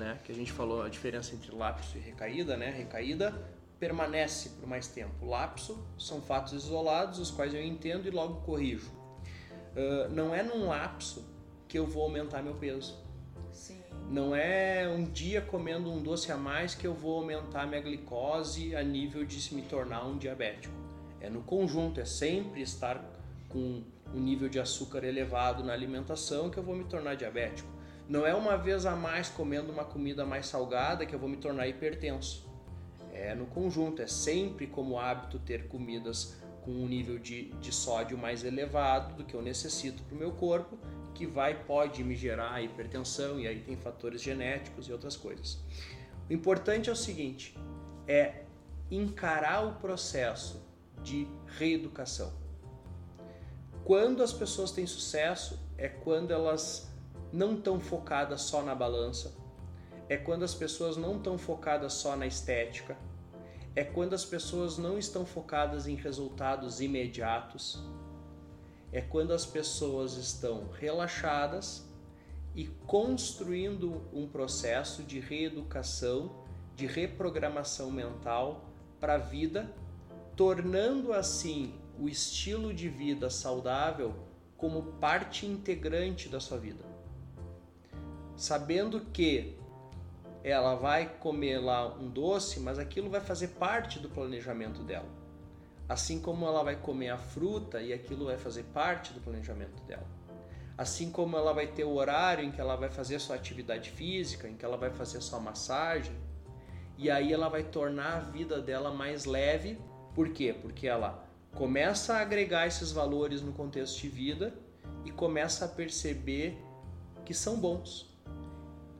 né? 0.00 0.18
Que 0.24 0.32
a 0.32 0.34
gente 0.34 0.50
falou 0.50 0.82
a 0.82 0.88
diferença 0.88 1.34
entre 1.34 1.54
lapso 1.54 1.96
e 1.96 2.00
recaída, 2.00 2.56
né? 2.56 2.70
Recaída 2.70 3.32
permanece 3.78 4.50
por 4.50 4.68
mais 4.68 4.88
tempo. 4.88 5.24
Lapso 5.24 5.78
são 5.98 6.20
fatos 6.20 6.52
isolados, 6.52 7.18
os 7.18 7.30
quais 7.30 7.54
eu 7.54 7.62
entendo 7.62 8.06
e 8.06 8.10
logo 8.10 8.40
corrijo. 8.42 8.90
Uh, 8.90 10.12
não 10.12 10.34
é 10.34 10.42
num 10.42 10.66
lapso 10.66 11.24
que 11.68 11.78
eu 11.78 11.86
vou 11.86 12.02
aumentar 12.02 12.42
meu 12.42 12.54
peso 12.54 12.98
não 14.10 14.34
é 14.34 14.88
um 14.88 15.04
dia 15.04 15.40
comendo 15.40 15.88
um 15.88 16.02
doce 16.02 16.32
a 16.32 16.36
mais 16.36 16.74
que 16.74 16.84
eu 16.84 16.92
vou 16.92 17.18
aumentar 17.18 17.64
minha 17.64 17.80
glicose 17.80 18.74
a 18.74 18.82
nível 18.82 19.24
de 19.24 19.40
se 19.40 19.54
me 19.54 19.62
tornar 19.62 20.04
um 20.04 20.18
diabético. 20.18 20.74
É 21.20 21.30
no 21.30 21.42
conjunto, 21.42 22.00
é 22.00 22.04
sempre 22.04 22.60
estar 22.60 23.00
com 23.48 23.84
um 24.12 24.18
nível 24.18 24.48
de 24.48 24.58
açúcar 24.58 25.04
elevado 25.04 25.62
na 25.62 25.72
alimentação 25.72 26.50
que 26.50 26.58
eu 26.58 26.62
vou 26.62 26.74
me 26.74 26.82
tornar 26.82 27.14
diabético. 27.14 27.68
Não 28.10 28.26
é 28.26 28.34
uma 28.34 28.56
vez 28.56 28.86
a 28.86 28.96
mais 28.96 29.28
comendo 29.28 29.70
uma 29.70 29.84
comida 29.84 30.26
mais 30.26 30.46
salgada 30.46 31.06
que 31.06 31.14
eu 31.14 31.18
vou 31.20 31.28
me 31.28 31.36
tornar 31.36 31.68
hipertenso. 31.68 32.44
É 33.12 33.36
no 33.36 33.46
conjunto, 33.46 34.02
é 34.02 34.08
sempre 34.08 34.66
como 34.66 34.98
hábito 34.98 35.38
ter 35.38 35.68
comidas 35.68 36.36
com 36.62 36.72
um 36.72 36.88
nível 36.88 37.20
de, 37.20 37.52
de 37.60 37.72
sódio 37.72 38.18
mais 38.18 38.42
elevado 38.42 39.14
do 39.14 39.24
que 39.24 39.32
eu 39.32 39.40
necessito 39.40 40.02
para 40.02 40.16
o 40.16 40.18
meu 40.18 40.32
corpo 40.32 40.76
que 41.14 41.24
vai 41.24 41.62
pode 41.62 42.02
me 42.02 42.16
gerar 42.16 42.60
hipertensão 42.60 43.38
e 43.38 43.46
aí 43.46 43.60
tem 43.60 43.76
fatores 43.76 44.20
genéticos 44.20 44.88
e 44.88 44.92
outras 44.92 45.16
coisas. 45.16 45.60
O 46.28 46.32
importante 46.32 46.90
é 46.90 46.92
o 46.92 46.96
seguinte, 46.96 47.56
é 48.08 48.42
encarar 48.90 49.64
o 49.64 49.74
processo 49.76 50.60
de 51.00 51.28
reeducação. 51.46 52.32
quando 53.84 54.20
as 54.20 54.32
pessoas 54.32 54.72
têm 54.72 54.84
sucesso 54.84 55.60
é 55.78 55.88
quando 55.88 56.32
elas 56.32 56.90
não 57.32 57.54
estão 57.54 57.78
focadas 57.78 58.42
só 58.42 58.62
na 58.62 58.74
balança, 58.74 59.34
é 60.08 60.16
quando 60.16 60.42
as 60.42 60.54
pessoas 60.54 60.96
não 60.96 61.16
estão 61.16 61.38
focadas 61.38 61.92
só 61.92 62.16
na 62.16 62.26
estética, 62.26 62.96
é 63.76 63.84
quando 63.84 64.14
as 64.14 64.24
pessoas 64.24 64.76
não 64.76 64.98
estão 64.98 65.24
focadas 65.24 65.86
em 65.86 65.94
resultados 65.94 66.80
imediatos, 66.80 67.82
é 68.92 69.00
quando 69.00 69.32
as 69.32 69.46
pessoas 69.46 70.16
estão 70.16 70.68
relaxadas 70.72 71.88
e 72.54 72.66
construindo 72.86 74.02
um 74.12 74.26
processo 74.26 75.04
de 75.04 75.20
reeducação, 75.20 76.44
de 76.74 76.86
reprogramação 76.86 77.90
mental 77.90 78.68
para 78.98 79.14
a 79.14 79.18
vida, 79.18 79.72
tornando 80.36 81.12
assim 81.12 81.74
o 81.98 82.08
estilo 82.08 82.74
de 82.74 82.88
vida 82.88 83.30
saudável 83.30 84.14
como 84.56 84.82
parte 84.94 85.46
integrante 85.46 86.28
da 86.28 86.40
sua 86.40 86.58
vida. 86.58 86.89
Sabendo 88.40 89.02
que 89.12 89.54
ela 90.42 90.74
vai 90.74 91.06
comer 91.18 91.58
lá 91.58 91.94
um 91.94 92.08
doce, 92.08 92.58
mas 92.58 92.78
aquilo 92.78 93.10
vai 93.10 93.20
fazer 93.20 93.48
parte 93.48 93.98
do 93.98 94.08
planejamento 94.08 94.82
dela. 94.82 95.10
Assim 95.86 96.18
como 96.18 96.46
ela 96.46 96.62
vai 96.64 96.74
comer 96.74 97.10
a 97.10 97.18
fruta 97.18 97.82
e 97.82 97.92
aquilo 97.92 98.24
vai 98.24 98.38
fazer 98.38 98.62
parte 98.72 99.12
do 99.12 99.20
planejamento 99.20 99.82
dela. 99.82 100.06
Assim 100.78 101.10
como 101.10 101.36
ela 101.36 101.52
vai 101.52 101.66
ter 101.66 101.84
o 101.84 101.92
horário 101.92 102.42
em 102.42 102.50
que 102.50 102.58
ela 102.58 102.76
vai 102.76 102.88
fazer 102.88 103.18
sua 103.18 103.36
atividade 103.36 103.90
física, 103.90 104.48
em 104.48 104.56
que 104.56 104.64
ela 104.64 104.78
vai 104.78 104.88
fazer 104.88 105.20
sua 105.20 105.38
massagem, 105.38 106.16
e 106.96 107.10
aí 107.10 107.34
ela 107.34 107.50
vai 107.50 107.64
tornar 107.64 108.16
a 108.16 108.20
vida 108.20 108.58
dela 108.58 108.90
mais 108.90 109.26
leve. 109.26 109.78
Por 110.14 110.30
quê? 110.30 110.56
Porque 110.58 110.86
ela 110.86 111.28
começa 111.54 112.14
a 112.14 112.20
agregar 112.20 112.66
esses 112.66 112.90
valores 112.90 113.42
no 113.42 113.52
contexto 113.52 114.00
de 114.00 114.08
vida 114.08 114.54
e 115.04 115.10
começa 115.10 115.66
a 115.66 115.68
perceber 115.68 116.58
que 117.22 117.34
são 117.34 117.60
bons. 117.60 118.09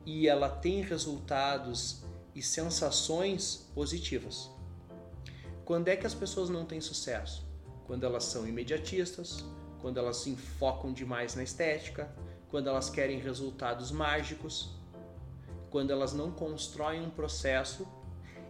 E 0.05 0.27
ela 0.27 0.49
tem 0.49 0.81
resultados 0.81 2.03
e 2.33 2.41
sensações 2.41 3.69
positivas. 3.73 4.49
Quando 5.65 5.87
é 5.87 5.95
que 5.95 6.07
as 6.07 6.13
pessoas 6.13 6.49
não 6.49 6.65
têm 6.65 6.81
sucesso? 6.81 7.45
Quando 7.85 8.05
elas 8.05 8.23
são 8.23 8.47
imediatistas, 8.47 9.45
quando 9.81 9.97
elas 9.97 10.17
se 10.17 10.29
enfocam 10.29 10.93
demais 10.93 11.35
na 11.35 11.43
estética, 11.43 12.13
quando 12.49 12.67
elas 12.67 12.89
querem 12.89 13.19
resultados 13.19 13.91
mágicos, 13.91 14.69
quando 15.69 15.91
elas 15.91 16.13
não 16.13 16.31
constroem 16.31 17.01
um 17.05 17.09
processo 17.09 17.87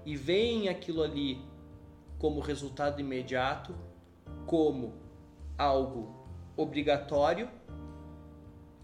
e 0.05 0.15
veem 0.15 0.69
aquilo 0.69 1.03
ali 1.03 1.43
como 2.17 2.39
resultado 2.39 2.99
imediato, 2.99 3.75
como 4.45 4.93
algo 5.57 6.25
obrigatório, 6.57 7.49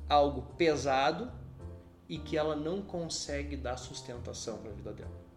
algo 0.07 0.53
pesado 0.55 1.31
e 2.09 2.17
que 2.17 2.37
ela 2.37 2.55
não 2.55 2.81
consegue 2.81 3.55
dar 3.55 3.77
sustentação 3.77 4.57
para 4.57 4.71
a 4.71 4.73
vida 4.73 4.93
dela. 4.93 5.27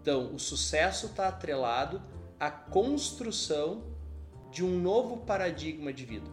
Então, 0.00 0.34
o 0.34 0.38
sucesso 0.38 1.06
está 1.06 1.28
atrelado 1.28 2.00
à 2.38 2.50
construção 2.50 3.84
de 4.50 4.64
um 4.64 4.80
novo 4.80 5.18
paradigma 5.18 5.92
de 5.92 6.04
vida. 6.04 6.30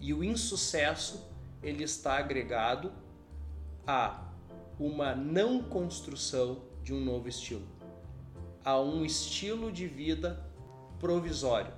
E 0.00 0.12
o 0.12 0.22
insucesso 0.22 1.26
ele 1.62 1.82
está 1.82 2.18
agregado 2.18 2.92
a 3.86 4.30
uma 4.78 5.14
não 5.14 5.62
construção 5.62 6.62
de 6.82 6.92
um 6.92 7.00
novo 7.00 7.28
estilo, 7.28 7.66
a 8.64 8.78
um 8.80 9.04
estilo 9.04 9.72
de 9.72 9.86
vida 9.86 10.44
provisório, 10.98 11.72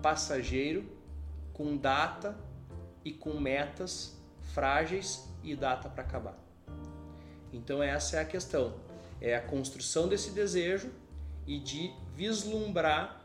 passageiro, 0.00 0.88
com 1.52 1.76
data 1.76 2.38
e 3.04 3.12
com 3.12 3.40
metas 3.40 4.16
frágeis 4.56 5.28
e 5.44 5.54
data 5.54 5.86
para 5.86 6.02
acabar. 6.02 6.38
Então 7.52 7.82
essa 7.82 8.16
é 8.16 8.20
a 8.20 8.24
questão, 8.24 8.72
é 9.20 9.36
a 9.36 9.40
construção 9.42 10.08
desse 10.08 10.30
desejo 10.30 10.90
e 11.46 11.58
de 11.58 11.92
vislumbrar 12.14 13.22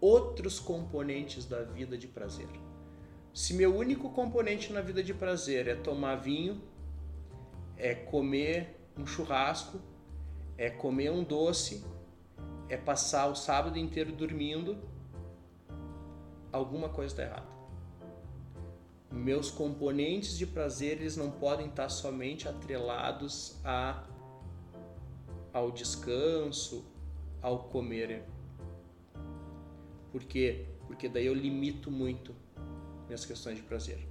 outros 0.00 0.58
componentes 0.58 1.44
da 1.44 1.62
vida 1.62 1.98
de 1.98 2.08
prazer. 2.08 2.48
Se 3.34 3.52
meu 3.52 3.76
único 3.76 4.08
componente 4.08 4.72
na 4.72 4.80
vida 4.80 5.02
de 5.02 5.12
prazer 5.12 5.68
é 5.68 5.74
tomar 5.74 6.16
vinho, 6.16 6.58
é 7.76 7.94
comer 7.94 8.80
um 8.96 9.06
churrasco, 9.06 9.78
é 10.56 10.70
comer 10.70 11.10
um 11.10 11.22
doce, 11.22 11.84
é 12.66 12.78
passar 12.78 13.26
o 13.26 13.34
sábado 13.34 13.78
inteiro 13.78 14.10
dormindo, 14.10 14.78
alguma 16.50 16.88
coisa 16.88 17.12
está 17.12 17.24
errada 17.24 17.57
meus 19.10 19.50
componentes 19.50 20.36
de 20.36 20.46
prazer 20.46 20.98
eles 21.00 21.16
não 21.16 21.30
podem 21.30 21.68
estar 21.68 21.88
somente 21.88 22.48
atrelados 22.48 23.56
a, 23.64 24.04
ao 25.52 25.70
descanso, 25.70 26.84
ao 27.40 27.64
comer. 27.64 28.24
Por 30.12 30.24
quê? 30.24 30.66
Porque 30.86 31.08
daí 31.08 31.26
eu 31.26 31.34
limito 31.34 31.90
muito 31.90 32.34
minhas 33.06 33.24
questões 33.24 33.56
de 33.56 33.62
prazer. 33.62 34.06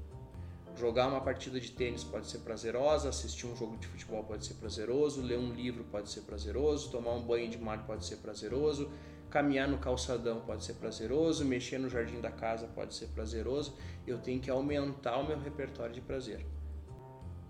Jogar 0.76 1.08
uma 1.08 1.22
partida 1.22 1.60
de 1.60 1.72
tênis 1.72 2.04
pode 2.04 2.28
ser 2.28 2.40
prazerosa, 2.40 3.10
assistir 3.10 3.48
um 3.48 3.56
jogo 3.56 3.78
de 3.78 3.88
futebol 3.88 4.24
pode 4.24 4.46
ser 4.46 4.56
prazeroso, 4.56 5.22
ler 5.22 5.38
um 5.40 5.52
livro 5.52 5.84
pode 5.86 6.10
ser 6.10 6.22
prazeroso, 6.22 6.92
tomar 6.92 7.14
um 7.14 7.22
banho 7.22 7.50
de 7.50 7.58
mar 7.58 7.86
pode 7.88 8.06
ser 8.06 8.18
prazeroso, 8.18 8.90
Caminhar 9.30 9.68
no 9.68 9.78
calçadão 9.78 10.40
pode 10.42 10.64
ser 10.64 10.74
prazeroso, 10.76 11.44
mexer 11.44 11.78
no 11.78 11.90
jardim 11.90 12.22
da 12.22 12.32
casa 12.32 12.68
pode 12.68 12.94
ser 12.94 13.08
prazeroso. 13.08 13.76
Eu 14.06 14.18
tenho 14.20 14.40
que 14.40 14.50
aumentar 14.50 15.18
o 15.18 15.28
meu 15.28 15.38
repertório 15.40 15.94
de 15.94 16.02
prazer. 16.02 16.46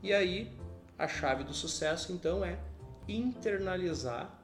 E 0.01 0.11
aí, 0.11 0.51
a 0.97 1.07
chave 1.07 1.43
do 1.43 1.53
sucesso 1.53 2.11
então 2.11 2.43
é 2.43 2.59
internalizar 3.07 4.41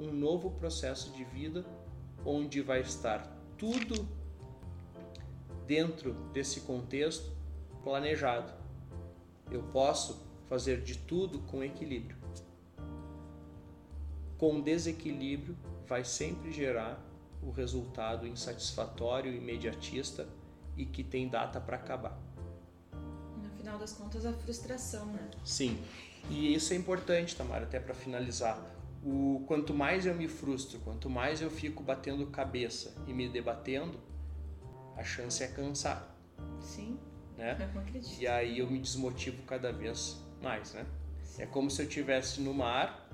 um 0.00 0.10
novo 0.10 0.50
processo 0.52 1.12
de 1.12 1.24
vida 1.24 1.64
onde 2.24 2.60
vai 2.62 2.80
estar 2.80 3.22
tudo 3.58 4.08
dentro 5.66 6.14
desse 6.32 6.62
contexto 6.62 7.30
planejado. 7.82 8.52
Eu 9.50 9.62
posso 9.64 10.26
fazer 10.48 10.82
de 10.82 10.96
tudo 10.98 11.40
com 11.40 11.62
equilíbrio. 11.62 12.16
Com 14.38 14.60
desequilíbrio, 14.60 15.56
vai 15.86 16.04
sempre 16.04 16.52
gerar 16.52 17.00
o 17.42 17.50
resultado 17.50 18.26
insatisfatório, 18.26 19.32
imediatista 19.32 20.26
e 20.76 20.84
que 20.84 21.04
tem 21.04 21.28
data 21.28 21.60
para 21.60 21.76
acabar. 21.76 22.18
No 23.42 23.50
final 23.56 23.78
das 23.78 23.92
contas, 23.92 24.24
a 24.24 24.32
frustração, 24.32 25.06
né? 25.06 25.30
Sim. 25.44 25.78
E 26.30 26.54
isso 26.54 26.72
é 26.72 26.76
importante, 26.76 27.36
Tamara, 27.36 27.64
até 27.64 27.78
para 27.78 27.94
finalizar. 27.94 28.58
O 29.04 29.44
quanto 29.46 29.74
mais 29.74 30.06
eu 30.06 30.14
me 30.14 30.26
frustro, 30.26 30.78
quanto 30.80 31.10
mais 31.10 31.42
eu 31.42 31.50
fico 31.50 31.82
batendo 31.82 32.26
cabeça 32.28 32.94
e 33.06 33.12
me 33.12 33.28
debatendo, 33.28 34.00
a 34.96 35.04
chance 35.04 35.42
é 35.42 35.48
cansar. 35.48 36.16
Sim. 36.60 36.98
Né? 37.36 37.70
Eu 37.74 37.80
acredito. 37.80 38.20
E 38.20 38.26
aí 38.26 38.58
eu 38.58 38.70
me 38.70 38.78
desmotivo 38.78 39.42
cada 39.42 39.70
vez 39.72 40.16
mais, 40.42 40.72
né? 40.72 40.86
Sim. 41.22 41.42
É 41.42 41.46
como 41.46 41.70
se 41.70 41.82
eu 41.82 41.86
estivesse 41.86 42.40
no 42.40 42.54
mar, 42.54 43.10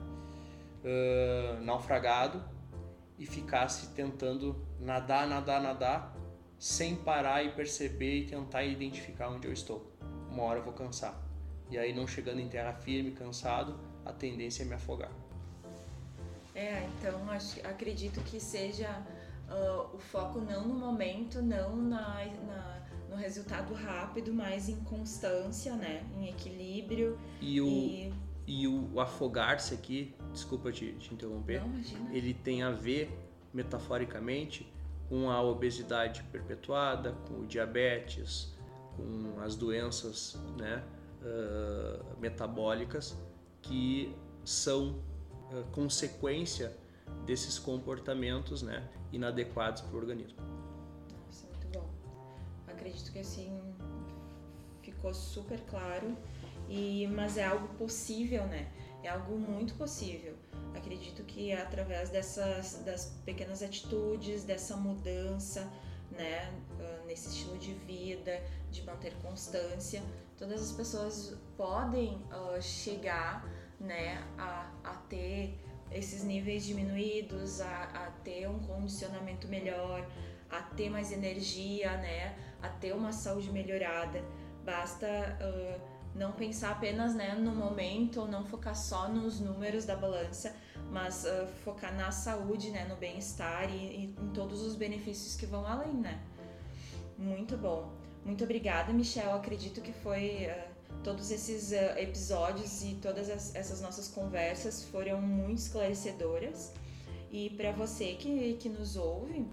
uh, 0.84 1.60
naufragado, 1.64 2.42
e 3.20 3.26
ficasse 3.26 3.88
tentando 3.88 4.66
nadar, 4.80 5.28
nadar, 5.28 5.60
nadar, 5.60 6.16
sem 6.58 6.96
parar 6.96 7.44
e 7.44 7.52
perceber 7.52 8.20
e 8.20 8.26
tentar 8.26 8.64
identificar 8.64 9.28
onde 9.28 9.46
eu 9.46 9.52
estou. 9.52 9.94
Uma 10.30 10.44
hora 10.44 10.60
eu 10.60 10.64
vou 10.64 10.72
cansar. 10.72 11.14
E 11.70 11.76
aí, 11.76 11.94
não 11.94 12.06
chegando 12.06 12.40
em 12.40 12.48
terra 12.48 12.72
firme, 12.72 13.10
cansado, 13.10 13.78
a 14.06 14.12
tendência 14.12 14.62
é 14.62 14.66
me 14.66 14.72
afogar. 14.72 15.12
É, 16.54 16.88
então 16.88 17.30
acho, 17.30 17.60
acredito 17.60 18.20
que 18.22 18.40
seja 18.40 18.90
uh, 19.48 19.94
o 19.94 19.98
foco 19.98 20.40
não 20.40 20.66
no 20.66 20.74
momento, 20.74 21.42
não 21.42 21.76
na, 21.76 22.24
na, 22.24 22.86
no 23.10 23.16
resultado 23.16 23.74
rápido, 23.74 24.32
mas 24.32 24.70
em 24.70 24.80
constância, 24.84 25.74
né? 25.76 26.02
Em 26.16 26.30
equilíbrio. 26.30 27.18
E 27.38 27.60
o, 27.60 27.66
e... 27.66 28.14
e 28.46 28.66
o 28.66 28.98
afogar-se 28.98 29.74
aqui 29.74 30.14
desculpa 30.32 30.72
te, 30.72 30.92
te 30.94 31.12
interromper, 31.12 31.60
Não, 31.60 32.12
ele 32.12 32.34
tem 32.34 32.62
a 32.62 32.70
ver 32.70 33.10
metaforicamente 33.52 34.70
com 35.08 35.28
a 35.30 35.42
obesidade 35.42 36.22
perpetuada, 36.24 37.12
com 37.26 37.40
o 37.40 37.46
diabetes, 37.46 38.54
com 38.96 39.40
as 39.40 39.56
doenças 39.56 40.38
né, 40.56 40.84
uh, 41.22 42.20
metabólicas 42.20 43.18
que 43.60 44.14
são 44.44 45.00
uh, 45.50 45.64
consequência 45.72 46.76
desses 47.26 47.58
comportamentos 47.58 48.62
né, 48.62 48.88
inadequados 49.12 49.82
para 49.82 49.94
o 49.94 49.98
organismo. 49.98 50.38
Nossa, 51.26 51.46
muito 51.48 51.66
bom. 51.72 51.90
Acredito 52.68 53.10
que 53.12 53.18
assim 53.18 53.60
ficou 54.80 55.12
super 55.14 55.60
claro, 55.62 56.16
e, 56.68 57.06
mas 57.08 57.36
é 57.36 57.44
algo 57.44 57.68
possível, 57.74 58.46
né? 58.46 58.70
É 59.02 59.08
algo 59.08 59.38
muito 59.38 59.74
possível. 59.74 60.34
Acredito 60.74 61.22
que 61.24 61.50
é 61.50 61.60
através 61.60 62.10
dessas 62.10 62.82
das 62.84 63.06
pequenas 63.24 63.62
atitudes, 63.62 64.44
dessa 64.44 64.76
mudança, 64.76 65.70
né, 66.10 66.52
nesse 67.06 67.28
estilo 67.28 67.58
de 67.58 67.72
vida, 67.72 68.40
de 68.70 68.82
manter 68.82 69.14
constância. 69.22 70.02
Todas 70.36 70.62
as 70.62 70.72
pessoas 70.72 71.36
podem 71.56 72.16
uh, 72.30 72.60
chegar, 72.60 73.44
né, 73.80 74.22
a, 74.38 74.70
a 74.84 74.94
ter 75.08 75.58
esses 75.90 76.22
níveis 76.22 76.64
diminuídos, 76.64 77.60
a, 77.60 77.84
a 77.84 78.10
ter 78.22 78.48
um 78.48 78.58
condicionamento 78.60 79.48
melhor, 79.48 80.06
a 80.48 80.62
ter 80.62 80.88
mais 80.88 81.10
energia, 81.10 81.96
né, 81.96 82.36
a 82.62 82.68
ter 82.68 82.94
uma 82.94 83.12
saúde 83.12 83.50
melhorada. 83.50 84.22
Basta 84.64 85.06
uh, 85.06 85.89
não 86.14 86.32
pensar 86.32 86.72
apenas 86.72 87.14
né, 87.14 87.34
no 87.34 87.52
momento, 87.54 88.26
não 88.26 88.44
focar 88.44 88.76
só 88.76 89.08
nos 89.08 89.40
números 89.40 89.84
da 89.84 89.94
balança, 89.94 90.54
mas 90.90 91.24
uh, 91.24 91.46
focar 91.64 91.94
na 91.94 92.10
saúde, 92.10 92.70
né, 92.70 92.84
no 92.84 92.96
bem-estar 92.96 93.70
e, 93.70 93.76
e, 93.76 94.04
em 94.20 94.28
todos 94.30 94.60
os 94.62 94.74
benefícios 94.74 95.36
que 95.36 95.46
vão 95.46 95.64
além, 95.66 95.94
né? 95.94 96.20
Muito 97.16 97.56
bom. 97.56 97.92
Muito 98.24 98.44
obrigada, 98.44 98.92
Michelle. 98.92 99.30
Acredito 99.30 99.80
que 99.80 99.92
foi 99.92 100.48
uh, 100.48 101.00
todos 101.04 101.30
esses 101.30 101.70
uh, 101.70 101.98
episódios 101.98 102.82
e 102.82 102.94
todas 102.96 103.30
as, 103.30 103.54
essas 103.54 103.80
nossas 103.80 104.08
conversas 104.08 104.84
foram 104.84 105.20
muito 105.20 105.58
esclarecedoras. 105.58 106.72
E 107.30 107.50
para 107.50 107.70
você 107.70 108.14
que, 108.14 108.54
que 108.54 108.68
nos 108.68 108.96
ouve, 108.96 109.46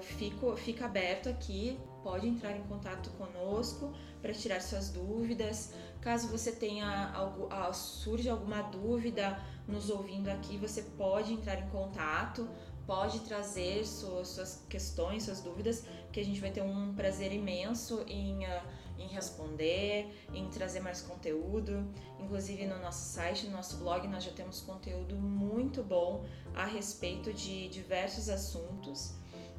fico, 0.00 0.56
fica 0.56 0.86
aberto 0.86 1.28
aqui, 1.28 1.76
pode 2.04 2.28
entrar 2.28 2.56
em 2.56 2.62
contato 2.62 3.10
conosco 3.18 3.92
para 4.26 4.34
tirar 4.34 4.60
suas 4.60 4.90
dúvidas. 4.90 5.72
Caso 6.00 6.26
você 6.28 6.50
tenha 6.50 7.12
algo, 7.12 7.46
uh, 7.46 7.72
surge 7.72 8.28
alguma 8.28 8.60
dúvida 8.62 9.40
nos 9.68 9.88
ouvindo 9.88 10.28
aqui, 10.28 10.56
você 10.56 10.82
pode 10.82 11.32
entrar 11.32 11.60
em 11.60 11.68
contato, 11.68 12.48
pode 12.84 13.20
trazer 13.20 13.86
suas, 13.86 14.28
suas 14.28 14.64
questões, 14.68 15.24
suas 15.24 15.40
dúvidas, 15.40 15.84
que 16.12 16.18
a 16.18 16.24
gente 16.24 16.40
vai 16.40 16.50
ter 16.50 16.62
um 16.62 16.92
prazer 16.94 17.32
imenso 17.32 18.04
em, 18.08 18.44
uh, 18.44 18.62
em 18.98 19.06
responder, 19.06 20.08
em 20.34 20.48
trazer 20.48 20.80
mais 20.80 21.00
conteúdo. 21.02 21.86
Inclusive 22.18 22.66
no 22.66 22.80
nosso 22.80 23.14
site, 23.14 23.46
no 23.46 23.52
nosso 23.52 23.76
blog, 23.76 24.08
nós 24.08 24.24
já 24.24 24.32
temos 24.32 24.60
conteúdo 24.60 25.14
muito 25.14 25.84
bom 25.84 26.24
a 26.52 26.64
respeito 26.64 27.32
de 27.32 27.68
diversos 27.68 28.28
assuntos. 28.28 29.14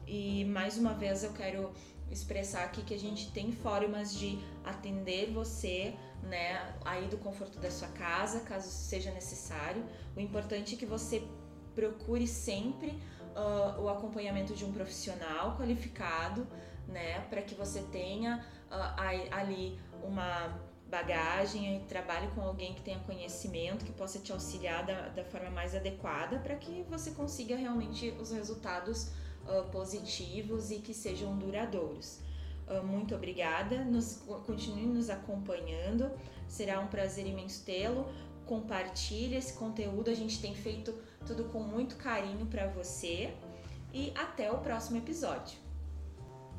E 0.06 0.44
mais 0.46 0.78
uma 0.78 0.94
vez 0.94 1.24
eu 1.24 1.32
quero 1.34 1.72
expressar 2.12 2.64
aqui 2.64 2.82
que 2.82 2.94
a 2.94 3.00
gente 3.00 3.32
tem 3.32 3.52
formas 3.52 4.14
de 4.14 4.40
atender 4.64 5.32
você, 5.32 5.94
né, 6.24 6.74
aí 6.84 7.08
do 7.08 7.18
conforto 7.18 7.60
da 7.60 7.70
sua 7.70 7.88
casa, 7.90 8.42
caso 8.42 8.70
seja 8.70 9.12
necessário. 9.12 9.84
O 10.16 10.20
importante 10.20 10.76
é 10.76 10.78
que 10.78 10.86
você 10.86 11.24
procure 11.76 12.28
sempre 12.28 13.00
uh, 13.36 13.82
o 13.82 13.90
acompanhamento 13.90 14.54
de 14.54 14.66
um 14.66 14.72
profissional 14.72 15.56
qualificado, 15.58 16.48
né, 16.88 17.22
para 17.30 17.42
que 17.42 17.54
você 17.54 17.82
tenha 17.84 18.46
uh, 18.72 19.32
ali 19.32 19.80
uma 20.04 20.68
bagagem 20.90 21.78
e 21.78 21.80
trabalhe 21.82 22.28
com 22.30 22.42
alguém 22.42 22.74
que 22.74 22.82
tenha 22.82 23.00
conhecimento, 23.00 23.84
que 23.84 23.92
possa 23.92 24.20
te 24.20 24.32
auxiliar 24.32 24.86
da, 24.86 25.10
da 25.10 25.24
forma 25.26 25.50
mais 25.50 25.76
adequada 25.76 26.40
para 26.40 26.56
que 26.56 26.84
você 26.90 27.12
consiga 27.12 27.56
realmente 27.56 28.10
os 28.20 28.32
resultados 28.32 29.12
uh, 29.48 29.70
positivos 29.70 30.72
e 30.72 30.80
que 30.80 30.94
sejam 30.94 31.38
duradouros. 31.38 32.20
Uh, 32.68 32.86
muito 32.86 33.16
obrigada, 33.16 33.84
nos, 33.84 34.22
continue 34.46 34.86
nos 34.86 35.10
acompanhando, 35.10 36.12
será 36.48 36.80
um 36.80 36.88
prazer 36.88 37.26
imenso 37.26 37.64
tê-lo. 37.64 38.08
Compartilhe 38.46 39.36
esse 39.36 39.54
conteúdo, 39.54 40.10
a 40.10 40.14
gente 40.14 40.40
tem 40.42 40.56
feito 40.56 40.94
tudo 41.26 41.46
com 41.46 41.60
muito 41.60 41.98
carinho 41.98 42.46
para 42.46 42.68
você 42.68 43.34
e 43.94 44.12
até 44.16 44.52
o 44.52 44.60
próximo 44.60 44.98
episódio. 44.98 45.67